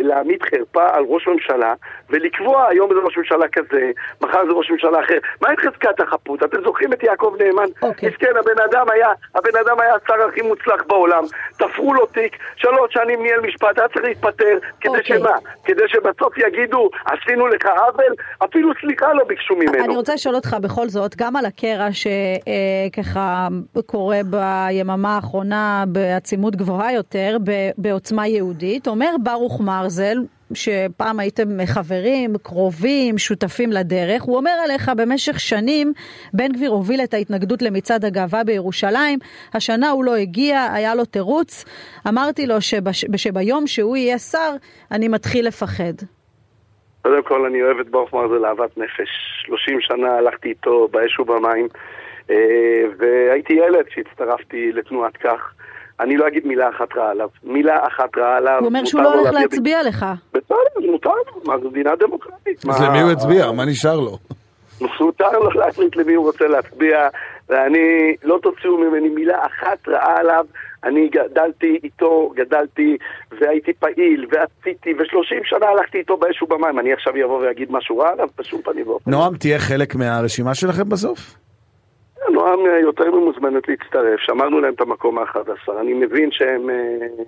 להעמיד 0.00 0.42
חרפה 0.42 0.86
על 0.92 1.04
ראש 1.08 1.28
ממשלה 1.28 1.74
ולקבוע 2.10 2.66
היום 2.68 2.90
זה 2.94 3.00
ראש 3.04 3.18
ממשלה 3.18 3.48
כזה, 3.52 3.90
מחר 4.20 4.46
זה 4.46 4.52
ראש 4.52 4.70
ממשלה 4.70 5.00
אחר. 5.00 5.18
מה 5.40 5.48
עם 5.48 5.56
חזקת 5.56 6.00
החפות? 6.00 6.42
אתם 6.42 6.62
זוכרים 6.64 6.92
את 6.92 7.02
יעקב 7.02 7.34
נאמן? 7.38 7.68
אוקיי. 7.82 8.08
מסכן, 8.08 8.32
הבן 8.40 8.62
אדם 8.70 8.86
היה, 8.92 9.08
הבן 9.34 9.58
אדם 9.66 9.80
היה 9.80 9.94
השר 9.94 10.28
הכי 10.28 10.42
מוצלח 10.42 10.82
בעולם, 10.86 11.24
תפרו 11.58 11.94
לו 11.94 12.06
תיק, 12.06 12.36
שלוש 12.56 12.92
שנים 12.92 13.22
ניהל 13.22 13.40
משפט, 13.40 13.78
היה 13.78 13.88
צריך 13.88 14.04
להתפטר, 14.04 14.58
כדי 14.80 14.98
אוקיי. 14.98 15.18
שמה? 15.18 15.36
כדי 15.64 15.88
שבסוף 15.88 16.38
יגידו, 16.38 16.90
עשינו 17.04 17.46
לך 17.46 17.66
עוול? 17.66 18.14
אפילו 18.44 18.72
סליחה 18.80 19.12
לא 19.12 19.24
ביקשו 19.24 19.56
ממנו. 19.56 19.84
אני 19.84 19.96
רוצה 19.96 20.14
לשאול 20.14 20.34
אותך 20.34 20.56
בכל 20.62 20.88
זאת, 20.88 21.16
גם 21.16 21.36
על 21.36 21.46
הקרע 21.46 21.88
שככה 21.92 23.48
קורה 23.86 24.18
ביממה 24.30 25.14
האחרונה 25.14 25.84
בעצימות 25.88 26.56
גבוהה 26.56 26.92
יותר, 26.92 27.36
בעוצמה 27.78 28.26
יהודית, 28.26 28.86
אומר 28.86 29.10
ברוך 29.36 29.60
מרזל, 29.60 30.16
שפעם 30.54 31.20
הייתם 31.20 31.48
חברים, 31.66 32.30
קרובים, 32.42 33.18
שותפים 33.18 33.70
לדרך, 33.72 34.22
הוא 34.22 34.36
אומר 34.36 34.50
עליך 34.64 34.90
במשך 34.96 35.40
שנים, 35.40 35.92
בן 36.32 36.52
גביר 36.52 36.70
הוביל 36.70 37.00
את 37.04 37.14
ההתנגדות 37.14 37.62
למצעד 37.62 38.04
הגאווה 38.04 38.44
בירושלים, 38.44 39.18
השנה 39.54 39.90
הוא 39.90 40.04
לא 40.04 40.14
הגיע, 40.14 40.72
היה 40.72 40.94
לו 40.94 41.04
תירוץ, 41.04 41.64
אמרתי 42.08 42.46
לו 42.46 42.60
שבש, 42.60 43.04
שביום 43.16 43.66
שהוא 43.66 43.96
יהיה 43.96 44.18
שר, 44.18 44.52
אני 44.90 45.08
מתחיל 45.08 45.46
לפחד. 45.46 45.96
קודם 47.02 47.22
כל, 47.22 47.46
אני 47.46 47.62
אוהב 47.62 47.78
את 47.78 47.88
ברוך 47.88 48.12
מרזל 48.12 48.44
אהבת 48.46 48.78
נפש. 48.78 49.10
30 49.46 49.80
שנה 49.80 50.16
הלכתי 50.18 50.48
איתו 50.48 50.88
באש 50.90 51.18
ובמים, 51.18 51.68
אה, 52.30 52.36
והייתי 52.98 53.52
ילד 53.52 53.86
כשהצטרפתי 53.86 54.72
לתנועת 54.72 55.16
כך. 55.16 55.52
אני 56.00 56.16
לא 56.16 56.28
אגיד 56.28 56.46
מילה 56.46 56.68
אחת 56.68 56.96
רעה 56.96 57.10
עליו. 57.10 57.28
מילה 57.44 57.86
אחת 57.86 58.18
רעה 58.18 58.36
עליו. 58.36 58.56
הוא 58.58 58.66
אומר 58.66 58.84
שהוא 58.84 59.02
לא 59.02 59.14
הולך 59.14 59.32
להצביע 59.34 59.82
לך. 59.82 60.06
בסדר, 60.34 60.90
מותר 60.90 61.10
לו, 61.10 61.42
מה 61.44 61.58
זו 61.58 61.70
מדינה 61.70 61.90
דמוקרטית? 62.00 62.58
אז 62.58 62.80
מה- 62.80 62.88
למי 62.88 63.00
הוא 63.00 63.10
הצביע? 63.10 63.52
מה 63.52 63.64
נשאר 63.64 64.00
לו? 64.00 64.18
מותר 65.00 65.30
לו 65.38 65.50
להחליט 65.50 65.96
למי 65.96 66.14
הוא 66.14 66.26
רוצה 66.26 66.46
להצביע, 66.46 67.08
ואני, 67.48 67.78
לא 68.24 68.38
תוציאו 68.42 68.78
ממני 68.78 69.08
מילה 69.08 69.38
אחת 69.46 69.88
רעה 69.88 70.16
עליו. 70.20 70.46
אני 70.84 71.08
גדלתי 71.08 71.78
איתו, 71.84 72.32
גדלתי, 72.36 72.96
והייתי 73.40 73.72
פעיל, 73.72 74.26
ועשיתי, 74.30 74.94
ושלושים 74.98 75.40
שנה 75.44 75.66
הלכתי 75.66 75.98
איתו 75.98 76.16
באש 76.16 76.42
ובמים. 76.42 76.78
אני 76.78 76.92
עכשיו 76.92 77.12
אבוא 77.24 77.38
ואגיד 77.46 77.72
משהו 77.72 77.98
רע 77.98 78.08
עליו? 78.12 78.28
בשום 78.38 78.62
פנים 78.62 78.88
ואופן. 78.88 79.10
נועם, 79.10 79.36
תהיה 79.36 79.58
חלק 79.58 79.94
מהרשימה 79.94 80.54
שלכם 80.54 80.88
בסוף? 80.88 81.18
נועם 82.46 82.82
יותר 82.82 83.10
ממוזמנת 83.10 83.68
להצטרף, 83.68 84.20
שמרנו 84.20 84.60
להם 84.60 84.74
את 84.74 84.80
המקום 84.80 85.18
ה-11. 85.18 85.80
אני 85.80 85.94
מבין 85.94 86.30
שהם 86.32 86.70
אה, 86.70 86.74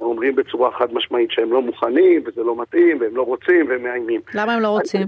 אומרים 0.00 0.34
בצורה 0.34 0.70
חד 0.70 0.94
משמעית 0.94 1.30
שהם 1.30 1.52
לא 1.52 1.62
מוכנים, 1.62 2.22
וזה 2.26 2.42
לא 2.42 2.56
מתאים, 2.56 3.00
והם 3.00 3.16
לא 3.16 3.22
רוצים, 3.22 3.68
והם 3.68 3.82
מאיימים. 3.82 4.20
למה 4.34 4.54
הם 4.54 4.62
לא 4.62 4.68
רוצים? 4.68 5.06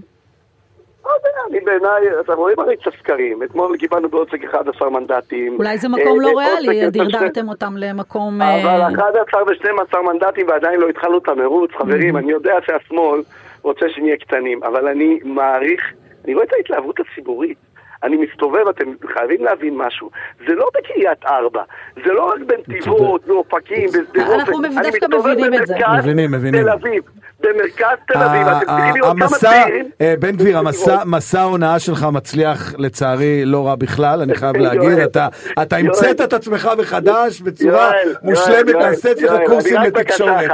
לא 1.04 1.10
יודע, 1.10 1.28
אני 1.50 1.60
בעיניי, 1.60 2.20
אתם 2.20 2.32
רואים 2.32 2.60
הרי 2.60 2.74
את 2.74 2.86
הסקרים, 2.86 3.42
אתמול 3.42 3.76
קיבלנו 3.76 4.08
בעוצק 4.08 4.44
11 4.44 4.90
מנדטים. 4.90 5.56
אולי 5.58 5.78
זה 5.78 5.88
מקום 5.88 6.20
אה, 6.20 6.32
לא 6.32 6.40
אה, 6.40 6.58
ריאלי, 6.58 6.90
דרדרתם 6.90 7.48
אותם 7.48 7.72
למקום... 7.76 8.42
אבל 8.42 8.80
11 8.94 9.42
ו-12 9.42 9.98
מנדטים 9.98 10.48
ועדיין 10.48 10.80
לא 10.80 10.88
התחלנו 10.88 11.18
את 11.18 11.28
המרוץ, 11.28 11.70
חברים, 11.78 12.16
אני 12.16 12.32
יודע 12.32 12.54
שהשמאל 12.66 13.22
רוצה 13.62 13.86
שנהיה 13.88 14.16
קטנים, 14.16 14.62
אבל 14.64 14.88
אני 14.88 15.20
מעריך, 15.24 15.92
אני 16.24 16.34
רואה 16.34 16.44
את 16.44 16.52
ההתלהבות 16.52 16.96
הציבורית. 17.00 17.58
אני 18.02 18.16
מסתובב, 18.16 18.68
אתם 18.68 18.84
חייבים 19.12 19.44
להבין 19.44 19.76
משהו. 19.76 20.10
זה 20.48 20.54
לא 20.54 20.70
בקריית 20.78 21.24
ארבע, 21.26 21.62
זה 22.04 22.12
לא 22.12 22.32
רק 22.32 22.40
בנתיבות, 22.46 23.26
באופקים, 23.26 23.86
בשדרות. 23.86 24.40
אנחנו 24.40 24.64
אני 24.64 24.74
דווקא 24.82 25.06
מבינים 25.06 25.54
את 25.54 25.66
זה. 25.66 25.74
מבינים, 25.98 26.30
מבינים. 26.30 26.62
תל 26.62 26.70
אביב, 26.70 27.02
במרכז 27.40 27.96
תל 28.06 28.18
אביב, 28.18 28.48
אתם 28.48 28.66
צריכים 28.66 28.94
לראות 28.94 29.16
כמה 29.16 29.28
צעירים. 29.28 29.90
אה, 30.00 30.14
בן 30.18 30.36
גביר, 30.36 30.58
המסע, 30.58 31.40
ההונאה 31.40 31.78
שלך 31.78 32.06
מצליח 32.12 32.74
לצערי 32.78 33.44
לא 33.44 33.66
רע 33.66 33.74
בכלל, 33.74 34.20
אני 34.20 34.34
חייב 34.34 34.56
להגיד, 34.56 34.98
אתה. 34.98 35.28
המצאת 35.56 36.20
את 36.20 36.32
עצמך 36.32 36.70
מחדש 36.78 37.40
בצורה 37.40 37.92
מושלמת, 38.22 38.74
נעשית 38.74 39.22
לך 39.22 39.32
קורסים 39.46 39.80
לתקשורת. 39.80 40.50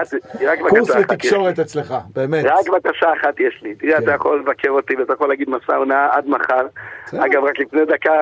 קורס 0.69 0.91
לתקשורת 0.91 1.59
אצלך, 1.59 1.95
באמת. 2.15 2.45
רק 2.45 2.69
בקשה 2.69 3.13
אחת 3.21 3.41
יש 3.41 3.61
לי. 3.63 3.75
תראה, 3.75 3.97
כן. 3.99 4.03
אתה 4.03 4.13
יכול 4.13 4.39
לבקר 4.41 4.71
אותי 4.71 4.95
ואתה 4.97 5.13
יכול 5.13 5.29
להגיד 5.29 5.51
מסע 5.51 5.77
הונאה 5.77 6.09
עד 6.11 6.29
מחר. 6.29 6.67
אגב, 7.13 7.45
רק 7.45 7.61
לפני 7.61 7.85
דקה 7.85 8.13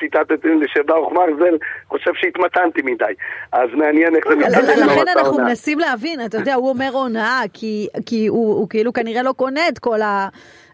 ציטטתם 0.00 0.58
לי 0.60 0.66
שברוך 0.68 1.12
מרזל 1.12 1.56
חושב 1.88 2.10
שהתמתנתי 2.14 2.82
מדי. 2.82 3.04
אז 3.52 3.68
מעניין 3.72 4.16
איך 4.16 4.24
זה 4.28 4.34
אז 4.46 4.54
מתקדם 4.54 4.86
לכן 4.86 5.04
אנחנו. 5.18 5.38
מנסים 5.38 5.78
להבין, 5.78 6.20
אתה 6.26 6.38
יודע, 6.38 6.54
הוא 6.54 6.68
אומר 6.68 6.90
הונאה, 6.92 7.40
כי, 7.52 7.88
כי 8.06 8.26
הוא, 8.26 8.54
הוא 8.54 8.68
כאילו 8.68 8.92
כנראה 8.92 9.22
לא 9.22 9.32
קונה 9.32 9.68
את 9.68 9.78
כל, 9.78 10.02
ה, 10.02 10.28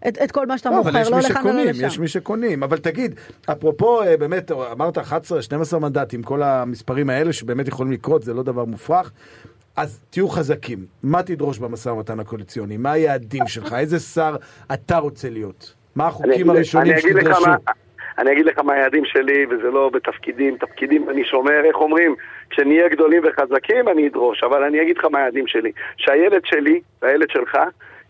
את, 0.08 0.18
את 0.24 0.32
כל 0.32 0.46
מה 0.46 0.58
שאתה 0.58 0.70
לא, 0.70 0.76
מוכר, 0.76 0.90
אבל 0.90 1.10
לא 1.10 1.18
לכאן 1.18 1.46
ולא 1.46 1.62
לשם. 1.62 1.86
יש 1.86 1.98
מי 1.98 2.08
שקונים. 2.08 2.62
אבל 2.62 2.78
תגיד, 2.78 3.14
אפרופו, 3.46 4.02
אה, 4.02 4.16
באמת, 4.16 4.50
אמרת 4.50 4.98
11, 4.98 5.42
12 5.42 5.80
מנדטים, 5.80 6.22
כל 6.22 6.42
המספרים 6.42 7.10
האלה 7.10 7.32
שבאמת 7.32 7.68
יכולים 7.68 7.92
לקרות, 7.92 8.22
זה 8.22 8.34
לא 8.34 8.42
דבר 8.42 8.64
מופרך. 8.64 9.12
אז 9.76 10.00
תהיו 10.10 10.28
חזקים. 10.28 10.86
מה 11.02 11.22
תדרוש 11.22 11.58
במשא 11.58 11.88
ומתן 11.88 12.20
הקואליציוני? 12.20 12.76
מה 12.76 12.92
היעדים 12.92 13.46
שלך? 13.46 13.72
איזה 13.72 14.00
שר 14.00 14.36
אתה 14.72 14.98
רוצה 14.98 15.30
להיות? 15.30 15.74
מה 15.94 16.06
החוקים 16.06 16.50
הראשונים 16.50 16.94
שתדרשו? 16.98 17.50
אני 18.20 18.32
אגיד 18.32 18.46
לך 18.46 18.58
מה 18.58 18.72
היעדים 18.72 19.04
שלי, 19.04 19.46
וזה 19.50 19.70
לא 19.70 19.90
בתפקידים, 19.92 20.56
תפקידים 20.56 21.10
אני 21.10 21.24
שומר, 21.24 21.64
איך 21.64 21.76
אומרים, 21.76 22.14
כשנהיה 22.50 22.88
גדולים 22.88 23.22
וחזקים 23.24 23.88
אני 23.88 24.08
אדרוש, 24.08 24.42
אבל 24.44 24.64
אני 24.64 24.82
אגיד 24.82 24.98
לך 24.98 25.04
מה 25.04 25.18
היעדים 25.18 25.46
שלי. 25.46 25.72
שהילד 25.96 26.42
שלי 26.44 26.80
והילד 27.02 27.30
שלך 27.30 27.58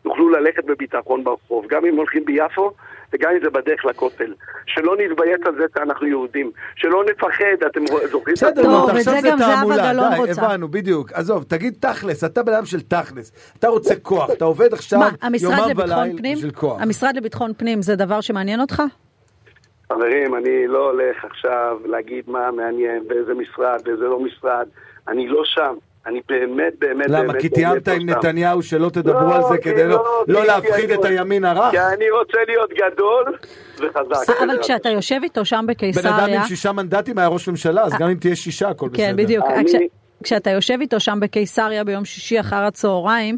יוכלו 0.05 0.29
ללכת 0.29 0.65
בביטחון 0.65 1.25
ברחוב, 1.25 1.67
גם 1.69 1.87
אם 1.87 1.97
הולכים 1.97 2.25
ביפו 2.25 2.73
וגם 3.13 3.31
אם 3.31 3.39
זה 3.45 3.51
בדרך 3.51 3.85
לכותל. 3.85 4.35
שלא 4.67 4.97
נתביית 4.99 5.47
על 5.47 5.55
זה 5.55 5.65
שאנחנו 5.75 6.07
יהודים, 6.07 6.51
שלא 6.77 7.05
נפחד, 7.11 7.67
אתם 7.67 7.81
זוכרים? 7.87 8.35
את 8.35 8.43
בסדר, 8.43 8.63
טוב, 8.63 8.91
עכשיו 8.91 9.15
זה 9.15 9.21
זה 9.21 9.29
גם 9.29 9.39
זהבה 9.39 9.55
תעמולה, 9.55 10.25
די. 10.27 10.31
הבנו, 10.31 10.69
בדיוק. 10.69 11.13
עזוב, 11.13 11.45
תגיד 11.49 11.75
תכלס, 11.81 12.25
אתה 12.25 12.43
בן 12.43 12.53
אדם 12.53 12.67
של 12.67 12.81
תכלס. 12.81 13.53
אתה 13.59 13.69
רוצה 13.69 13.95
כוח, 13.97 14.31
אתה 14.31 14.45
עובד 14.45 14.73
עכשיו 14.73 15.01
יומם 15.41 15.57
וליל 15.77 16.17
פנים? 16.19 16.37
בשביל 16.37 16.51
כוח. 16.51 16.83
המשרד 16.83 17.17
לביטחון 17.17 17.53
פנים 17.57 17.83
זה 17.83 17.97
דבר 17.97 18.21
שמעניין 18.21 18.61
אותך? 18.61 18.83
חברים, 19.93 20.35
אני 20.35 20.67
לא 20.67 20.91
הולך 20.91 21.25
עכשיו 21.25 21.77
להגיד 21.85 22.25
מה 22.27 22.51
מעניין, 22.51 23.03
באיזה 23.09 23.33
משרד, 23.35 23.81
באיזה 23.85 24.05
לא 24.05 24.21
משרד. 24.21 24.67
אני 25.09 25.29
לא 25.29 25.43
שם. 25.45 25.75
אני 26.07 26.21
באמת, 26.29 26.73
באמת, 26.79 27.07
למה? 27.09 27.21
באמת, 27.23 27.41
כי 27.41 27.49
באמת 27.49 27.55
תיאמת 27.55 27.89
לא 27.89 27.93
עם 27.95 28.01
שם. 28.01 28.07
נתניהו 28.07 28.63
שלא 28.63 28.89
תדברו 28.89 29.29
לא, 29.31 29.35
על 29.37 29.43
זה 29.43 29.59
כי 29.59 29.71
כדי 29.71 29.85
לא- 29.87 30.23
כי 30.27 30.33
לא 30.33 30.41
כי 30.41 30.47
להפחיד 30.47 30.91
את 30.91 31.05
הימין 31.05 31.45
הרך? 31.45 31.71
כי 31.71 31.79
אני 31.81 32.11
רוצה 32.11 32.39
להיות 32.47 32.71
גדול 32.73 33.25
וחזק. 33.77 34.35
אבל 34.45 34.59
כשאתה 34.63 34.89
יושב 34.89 35.19
איתו 35.23 35.45
שם 35.45 35.57
בן 35.57 35.61
אדם 35.61 35.67
בקיסריה, 35.67 36.41
עם 36.41 36.47
שישה 36.47 36.73
מנדטים 36.73 37.19
היה 37.19 37.29
ראש 37.29 37.49
ממשלה, 37.49 37.83
אז 37.83 37.93
גם 37.99 38.09
אם 38.09 38.15
תהיה 38.15 38.37
שישה, 38.37 38.69
הכל 38.69 38.89
בסדר. 38.89 38.97
כן, 39.07 39.17
בדיוק. 39.17 39.45
אני- 39.47 39.65
כש, 39.67 39.75
כשאתה 40.25 40.51
יושב 40.51 40.79
איתו 40.81 41.01
שם 41.01 41.19
בקיסריה 41.21 41.85
ביום 41.85 42.05
שישי 42.05 42.41
אחר 42.41 42.57
הצהריים, 42.65 43.37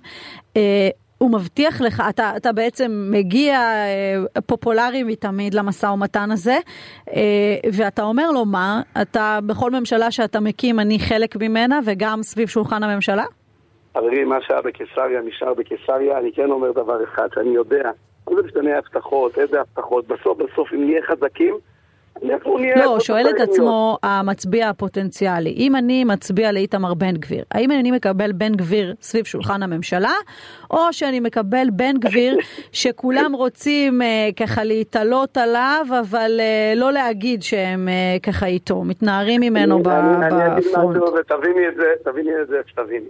אה, 0.57 0.89
הוא 1.23 1.31
מבטיח 1.31 1.81
לך, 1.81 2.02
אתה, 2.11 2.33
אתה 2.37 2.52
בעצם 2.52 3.09
מגיע 3.11 3.59
אה, 3.61 4.41
פופולרי 4.47 5.02
מתמיד 5.02 5.55
למשא 5.55 5.87
ומתן 5.87 6.31
הזה, 6.31 6.57
אה, 7.17 7.57
ואתה 7.73 8.02
אומר 8.02 8.31
לו 8.31 8.45
מה, 8.45 8.83
אתה 9.02 9.38
בכל 9.47 9.71
ממשלה 9.71 10.11
שאתה 10.11 10.41
מקים 10.41 10.81
אני 10.81 10.99
חלק 10.99 11.37
ממנה 11.37 11.81
וגם 11.85 12.23
סביב 12.23 12.49
שולחן 12.49 12.83
הממשלה? 12.83 13.25
חברים, 13.95 14.29
מה 14.29 14.37
שהיה 14.41 14.61
בקיסריה 14.62 15.21
נשאר 15.25 15.55
בקיסריה. 15.55 16.19
אני 16.19 16.33
כן 16.33 16.50
אומר 16.50 16.73
דבר 16.73 17.05
אחד, 17.05 17.29
שאני 17.35 17.50
יודע, 17.50 17.91
מה 18.26 18.37
זה 18.37 18.43
משנה 18.43 18.79
הבטחות, 18.79 19.38
איזה 19.38 19.61
הבטחות. 19.61 20.07
בסוף, 20.07 20.38
בסוף, 20.38 20.73
אם 20.73 20.85
נהיה 20.85 21.02
חזקים. 21.02 21.55
לא, 22.76 23.00
שואל 23.00 23.26
את. 23.31 23.40
עצמו 23.40 23.99
המצביע 24.02 24.69
הפוטנציאלי, 24.69 25.54
אם 25.57 25.76
אני 25.76 26.04
מצביע 26.04 26.52
לאיתמר 26.52 26.95
בן 26.95 27.12
גביר, 27.16 27.45
האם 27.50 27.71
אני 27.71 27.90
מקבל 27.90 28.33
בן 28.33 28.52
גביר 28.54 28.95
סביב 29.00 29.25
שולחן 29.25 29.62
הממשלה, 29.62 30.12
או 30.71 30.92
שאני 30.92 31.21
מקבל 31.21 31.66
בן 31.73 31.97
גביר 31.99 32.37
שכולם 32.73 33.33
רוצים 33.35 34.02
אה, 34.02 34.28
ככה 34.37 34.64
להתעלות 34.64 35.37
עליו, 35.37 35.87
אבל 36.00 36.40
אה, 36.40 36.73
לא 36.76 36.92
להגיד 36.92 37.42
שהם 37.42 37.88
אה, 37.88 38.16
ככה 38.23 38.47
איתו, 38.47 38.85
מתנערים 38.85 39.40
ממנו 39.40 39.76
אני- 39.87 40.26
אני 40.26 40.47
אגיד 40.52 40.64
בפרונט. 40.71 40.97
משהו, 40.97 41.14
ותביני 41.14 41.69
את 41.69 41.75
זה, 41.76 41.87
תביני 42.04 42.31
את 42.42 42.49
זה, 42.49 42.57
שתביני. 42.66 43.07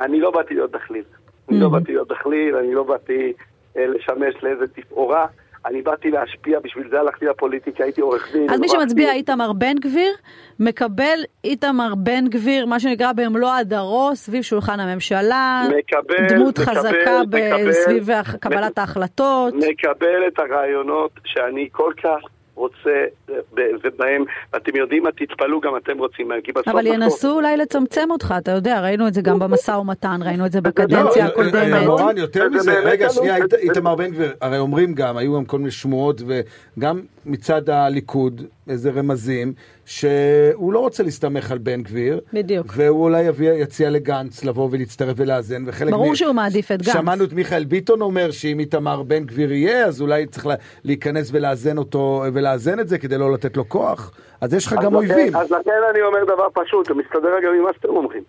אני 0.00 0.20
לא 0.20 0.30
באתי 0.30 0.54
להיות 0.54 0.70
דחליל. 0.72 1.04
אני 1.50 1.60
לא 1.60 1.66
Mhm. 1.66 1.70
באתי 1.70 1.92
להיות 1.92 2.08
דחליל, 2.08 2.56
אני 2.56 2.74
לא 2.74 2.82
באתי 2.82 3.32
אה, 3.76 3.86
לשמש 3.86 4.34
לאיזה 4.42 4.64
תפאורה. 4.66 5.26
אני 5.66 5.82
באתי 5.82 6.10
להשפיע, 6.10 6.58
בשביל 6.60 6.88
זה 6.90 7.00
הלכתי 7.00 7.24
לפוליטיקה, 7.26 7.84
הייתי 7.84 8.00
עורך 8.00 8.32
דין. 8.32 8.50
אז 8.50 8.60
מי 8.60 8.68
שמצביע 8.68 9.12
איתמר 9.12 9.52
בן 9.52 9.74
גביר, 9.74 10.12
מקבל 10.60 11.18
איתמר 11.44 11.94
בן 11.94 12.28
גביר, 12.28 12.66
מה 12.66 12.80
שנקרא 12.80 13.12
במלוא 13.12 13.52
הדרו, 13.52 14.10
סביב 14.14 14.42
שולחן 14.42 14.80
הממשלה, 14.80 15.62
מקבל, 15.78 16.28
דמות 16.28 16.58
מקבל, 16.58 16.74
חזקה 16.74 17.22
מקבל, 17.22 17.72
סביב 17.72 18.08
קבלת 18.40 18.78
ההחלטות. 18.78 19.54
מקבל 19.54 20.28
את 20.28 20.38
הרעיונות 20.38 21.10
שאני 21.24 21.68
כל 21.72 21.92
כך 22.02 22.35
רוצה, 22.56 23.04
ובהם, 23.52 24.24
ואתם 24.52 24.76
יודעים 24.76 25.02
מה, 25.02 25.12
תתפלאו 25.12 25.60
גם 25.60 25.76
אתם 25.76 25.98
רוצים 25.98 26.28
כי 26.44 26.52
בסוף... 26.52 26.68
אבל 26.68 26.86
ינסו 26.86 27.34
אולי 27.34 27.56
לצמצם 27.56 28.08
אותך, 28.10 28.34
אתה 28.38 28.50
יודע, 28.50 28.80
ראינו 28.80 29.08
את 29.08 29.14
זה 29.14 29.22
גם 29.22 29.38
במשא 29.38 29.70
ומתן, 29.70 30.20
ראינו 30.22 30.46
את 30.46 30.52
זה 30.52 30.60
בקדנציה 30.60 31.24
לא, 31.24 31.30
הקודמת. 31.30 31.86
מורן, 31.86 32.18
יותר 32.18 32.48
זה 32.52 32.56
מזה, 32.56 32.80
רגע, 32.80 33.08
תלוי. 33.08 33.28
שנייה, 33.28 33.36
איתמר 33.58 33.94
בן 33.94 34.10
גביר, 34.10 34.32
הרי 34.40 34.58
אומרים 34.58 34.94
גם, 34.94 35.16
היו 35.16 35.36
גם 35.36 35.44
כל 35.44 35.58
מיני 35.58 35.70
שמועות, 35.70 36.22
וגם 36.26 37.00
מצד 37.26 37.70
הליכוד, 37.70 38.42
איזה 38.68 38.90
רמזים, 38.90 39.52
שהוא 39.84 40.72
לא 40.72 40.78
רוצה 40.78 41.02
להסתמך 41.02 41.50
על 41.52 41.58
בן 41.58 41.82
גביר. 41.82 42.20
בדיוק. 42.32 42.66
והוא 42.76 43.02
אולי 43.04 43.22
יביא, 43.22 43.50
יציע 43.52 43.90
לגנץ 43.90 44.44
לבוא 44.44 44.68
ולהצטרף 44.70 45.14
ולאזן, 45.16 45.62
וחלק... 45.66 45.90
ברור 45.92 46.10
מ- 46.12 46.16
שהוא 46.16 46.32
מעדיף 46.32 46.72
את 46.72 46.82
גנץ. 46.82 46.92
שמענו 46.94 47.24
את 47.24 47.32
מיכאל 47.32 47.64
ביטון 47.64 48.00
אומר 48.00 48.30
שאם 48.30 48.58
איתמר 48.60 49.02
בן 49.02 49.24
גביר 49.24 49.52
יהיה, 49.52 49.86
אז 49.86 50.00
אולי 50.00 50.26
צריך 50.26 50.46
לה- 50.46 50.54
להיכנס 50.84 51.28
ולאזן 51.32 51.78
אותו, 51.78 52.24
ולאזן 52.32 52.80
את 52.80 52.88
זה 52.88 52.98
כדי 52.98 53.18
לא 53.18 53.32
לתת 53.32 53.56
לו 53.56 53.68
כוח. 53.68 54.10
אז 54.40 54.54
יש 54.54 54.66
לך 54.66 54.72
אז 54.72 54.78
גם 54.78 54.94
לכן- 54.94 54.96
אויבים. 55.14 55.36
אז 55.36 55.50
לכן 55.50 55.70
אני 55.90 56.02
אומר 56.02 56.24
דבר 56.24 56.48
פשוט, 56.64 56.86
זה 56.86 56.94
מסתדר 56.94 57.38
אגב 57.38 57.50
עם 57.58 57.62
מה 57.62 57.70
שאתם 57.76 57.88
אומרים. 57.88 58.22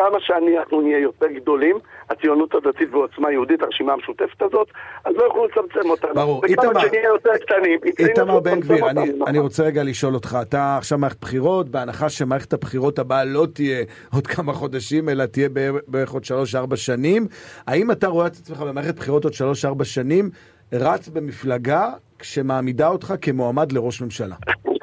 כמה 0.00 0.18
שאנחנו 0.20 0.80
נהיה 0.80 0.98
יותר 0.98 1.26
גדולים, 1.26 1.76
הציונות 2.10 2.54
הדתית 2.54 2.88
ועוצמה 2.94 3.32
יהודית, 3.32 3.62
הרשימה 3.62 3.92
המשותפת 3.92 4.42
הזאת, 4.42 4.68
אז 5.04 5.14
לא 5.16 5.24
יוכלו 5.24 5.46
לצמצם 5.46 5.90
אותנו. 5.90 6.14
ברור. 6.14 6.38
וכמה 6.38 6.48
איתמר- 6.68 6.80
שנהיה 6.80 7.04
יותר 7.08 7.30
קטנים, 7.36 7.78
איתמר 7.98 8.40
בן 8.40 8.60
גביר, 8.60 8.90
אני, 8.90 9.10
אני. 9.26 9.38
רוצה 9.38 9.62
רגע 9.64 9.82
לשאול 9.82 10.14
אותך, 10.14 10.38
אתה 10.42 10.76
עכשיו 10.78 10.98
מערכת 10.98 11.20
בחירות, 11.20 11.68
בהנחה 11.68 12.08
שמערכת 12.08 12.52
הבחירות 12.52 12.98
הבאה 12.98 13.24
לא 13.24 13.46
תהיה 13.54 13.84
עוד 14.14 14.26
כמה 14.26 14.52
חודשים, 14.52 15.08
אלא 15.08 15.26
תהיה 15.26 15.48
בערך- 15.88 16.10
עוד 16.12 16.24
שלוש-ארבע 16.24 16.76
שנים, 16.76 17.26
האם 17.66 17.90
אתה 17.90 18.06
רואה 18.06 18.26
את 18.26 18.32
עצמך 18.32 18.60
במערכת 18.60 18.96
בחירות 18.96 19.24
עוד 19.24 19.32
שלוש-ארבע 19.34 19.84
שנים, 19.84 20.30
רץ 20.72 21.08
במפלגה 21.08 21.88
שמעמידה 22.22 22.88
אותך 22.88 23.14
כמועמד 23.22 23.72
לראש 23.72 24.02
ממשלה? 24.02 24.34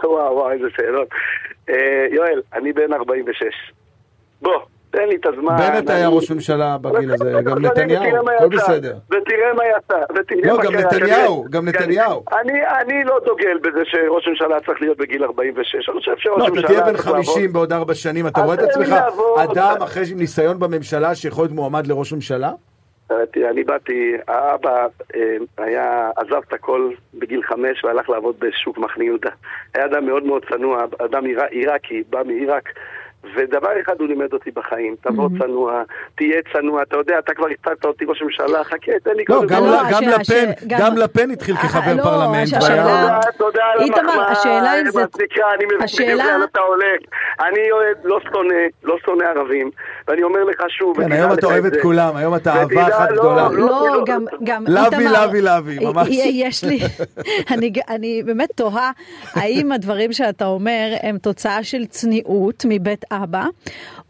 וואו, 0.04 0.36
וואו, 0.36 0.52
איזה 0.52 0.66
שאלות. 0.76 1.08
אה, 1.70 1.76
יואל, 2.12 2.42
אני 2.54 2.74
בן 2.74 2.94
46. 2.94 3.44
בוא, 4.42 4.54
תן 4.92 5.08
לי 5.08 5.16
את 5.16 5.26
הזמן. 5.26 5.58
בנט 5.58 5.90
היה 5.90 6.08
ראש 6.08 6.32
ממשלה 6.32 6.78
בגיל 6.78 7.14
הזה, 7.14 7.34
גם 7.46 7.66
נתניהו, 7.66 8.04
הכל 8.38 8.48
בסדר. 8.48 8.96
ותראה 9.12 9.54
מה 9.54 9.64
יצא, 9.78 9.98
ותראה 10.16 10.54
לא, 10.54 10.58
גם. 10.64 10.76
נתניהו, 10.76 11.46
גם 11.50 11.68
נתניהו. 11.68 12.24
אני, 12.82 13.04
לא 13.04 13.20
דוגל 13.26 13.58
בזה 13.58 13.82
שראש 13.86 14.28
ממשלה 14.28 14.58
צריך 14.66 14.82
להיות 14.82 14.98
בגיל 14.98 15.24
46. 15.24 15.90
אני 15.90 16.00
חושב 16.00 16.12
שראש 16.18 16.40
לא, 16.40 16.48
ממשלה... 16.50 16.60
אתה 16.60 16.68
תהיה 16.68 16.82
בן 16.82 16.94
צריך 16.94 17.08
לעבוד. 17.08 17.26
50 17.26 17.54
בעוד 17.54 17.74
ארבע 17.74 17.94
שנים, 17.94 18.28
אתה 18.28 18.42
רואה 18.42 18.54
את 18.56 18.60
לי 18.60 18.66
עצמך. 18.70 18.94
אדם 19.52 19.76
אחרי 19.84 20.04
ניסיון 20.16 20.60
בממשלה 20.60 21.16
שיכול 21.16 21.44
להיות 21.44 21.56
מועמד 21.56 21.88
לראש 21.88 22.14
ממשלה? 22.14 22.52
אה, 23.12 23.18
אני 23.50 23.64
באתי, 23.64 24.14
האבא 24.28 24.88
אה, 25.16 25.22
היה, 25.58 26.10
עזב 26.18 26.42
את 26.48 26.54
הכל 26.54 26.90
בגיל 27.14 27.44
חמש 27.44 27.84
והלך 27.84 28.10
לעבוד 28.10 28.36
בשוק 28.40 28.78
מחנה 28.78 29.04
יהודה. 29.04 29.30
היה 29.76 29.86
אדם 29.86 30.06
מאוד 30.06 30.24
מאוד 30.24 30.46
צנוע, 30.50 30.86
אדם 31.06 31.26
עירא- 31.26 31.50
עיראקי, 31.50 32.04
בא 32.10 32.24
מעיראק. 32.26 32.70
ודבר 33.36 33.70
אחד 33.86 33.94
הוא 34.00 34.08
לימד 34.08 34.34
אותי 34.34 34.52
בחיים, 34.52 34.96
תבוא 35.02 35.30
צנוע, 35.40 35.84
תהיה 36.16 36.38
צנוע, 36.54 36.82
אתה 36.84 36.98
יודע, 36.98 37.20
אתה 37.20 37.34
כבר 37.34 37.46
הצגת 37.48 37.86
אותי 37.86 38.06
ראש 38.06 38.22
ממשלה, 38.22 38.64
חכה, 38.64 38.92
תן 39.04 39.12
לי 39.16 39.24
לא, 39.30 39.36
קודם 39.36 39.50
לא, 39.66 39.78
גם 39.92 40.04
השאלה 40.04 40.18
לפן, 40.18 40.24
ש- 40.60 40.64
גם- 40.68 40.80
גם 40.80 40.98
לפן 40.98 41.32
התחיל 41.32 41.56
אה, 41.56 41.62
כחבר 41.62 41.94
לא, 41.96 42.04
פרלמנט. 42.04 42.54
השאלה- 42.58 42.86
והיה- 42.86 43.20
תודה, 43.22 43.32
תודה 43.38 43.64
על 43.74 43.80
המחמאה, 43.82 44.32
השאלה 44.32 44.80
אם 44.82 44.92
זה- 44.92 45.04
אני 45.56 45.66
מבין 45.66 45.82
השאלה- 45.82 46.16
לאן 46.26 46.42
אתה 46.52 46.60
הולך. 46.60 47.00
אני 47.40 47.72
אוהב, 47.72 47.98
לא 48.04 48.20
שונא, 48.32 48.54
לא 48.84 48.96
שונא 49.06 49.24
ערבים, 49.24 49.70
ואני 50.08 50.24
אומר 50.24 50.44
לך 50.44 50.64
שוב, 50.70 51.02
כן, 51.04 51.12
היום 51.12 51.32
אתה 51.34 51.48
אוהב 51.48 51.66
את. 51.66 51.74
כולם, 51.82 52.16
היום 52.16 52.36
אתה 52.36 52.54
אהבה 52.56 52.88
אחת 52.88 53.10
לא, 53.12 53.16
גדולה. 53.18 53.48
לא, 53.52 53.58
לא, 53.58 53.98
לא. 53.98 54.04
גם, 54.06 54.26
גם 54.44 54.64
לוי, 54.68 54.86
איתמר, 54.86 55.26
לוי, 55.26 55.42
לוי, 55.42 55.78
ממש. 55.82 56.08
י- 56.10 56.32
יש 56.46 56.64
לי, 56.64 56.80
אני, 57.54 57.72
אני 57.90 58.24
באמת 58.26 58.50
תוהה 58.56 58.92
האם 59.34 59.72
הדברים 59.72 60.12
שאתה 60.14 60.46
אומר 60.46 60.88
הם 61.04 61.18
תוצאה 61.18 61.64
של 61.64 61.86
צניעות 61.86 62.64
מבית 62.70 63.06
אבא, 63.12 63.17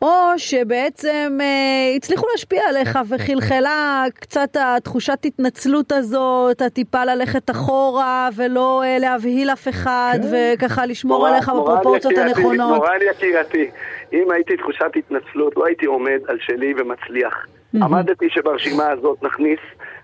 או 0.01 0.07
שבעצם 0.37 1.37
אה, 1.41 1.95
הצליחו 1.95 2.25
להשפיע 2.31 2.61
עליך 2.69 2.99
וחלחלה 3.09 4.03
קצת 4.19 4.57
התחושת 4.59 5.25
התנצלות 5.25 5.91
הזאת, 5.91 6.61
הטיפה 6.61 7.05
ללכת 7.05 7.49
אחורה 7.51 8.29
ולא 8.35 8.83
אה, 8.83 8.97
להבהיל 8.99 9.49
אף 9.49 9.67
אחד, 9.67 10.19
וככה 10.31 10.85
לשמור 10.85 11.17
מורן- 11.19 11.33
עליך 11.33 11.49
מורן 11.49 11.71
בפרופורציות 11.73 12.13
יקירתי, 12.13 12.29
הנכונות. 12.39 12.75
מורן 12.77 12.99
יקירתי, 13.11 13.69
אם 14.13 14.31
הייתי 14.31 14.57
תחושת 14.57 14.91
התנצלות, 14.95 15.57
לא 15.57 15.65
הייתי 15.65 15.85
עומד 15.85 16.19
על 16.27 16.37
שלי 16.41 16.73
ומצליח. 16.77 17.45
עמדתי 17.75 18.25
שברשימה 18.29 18.89
הזאת 18.89 19.23
נכניס 19.23 19.59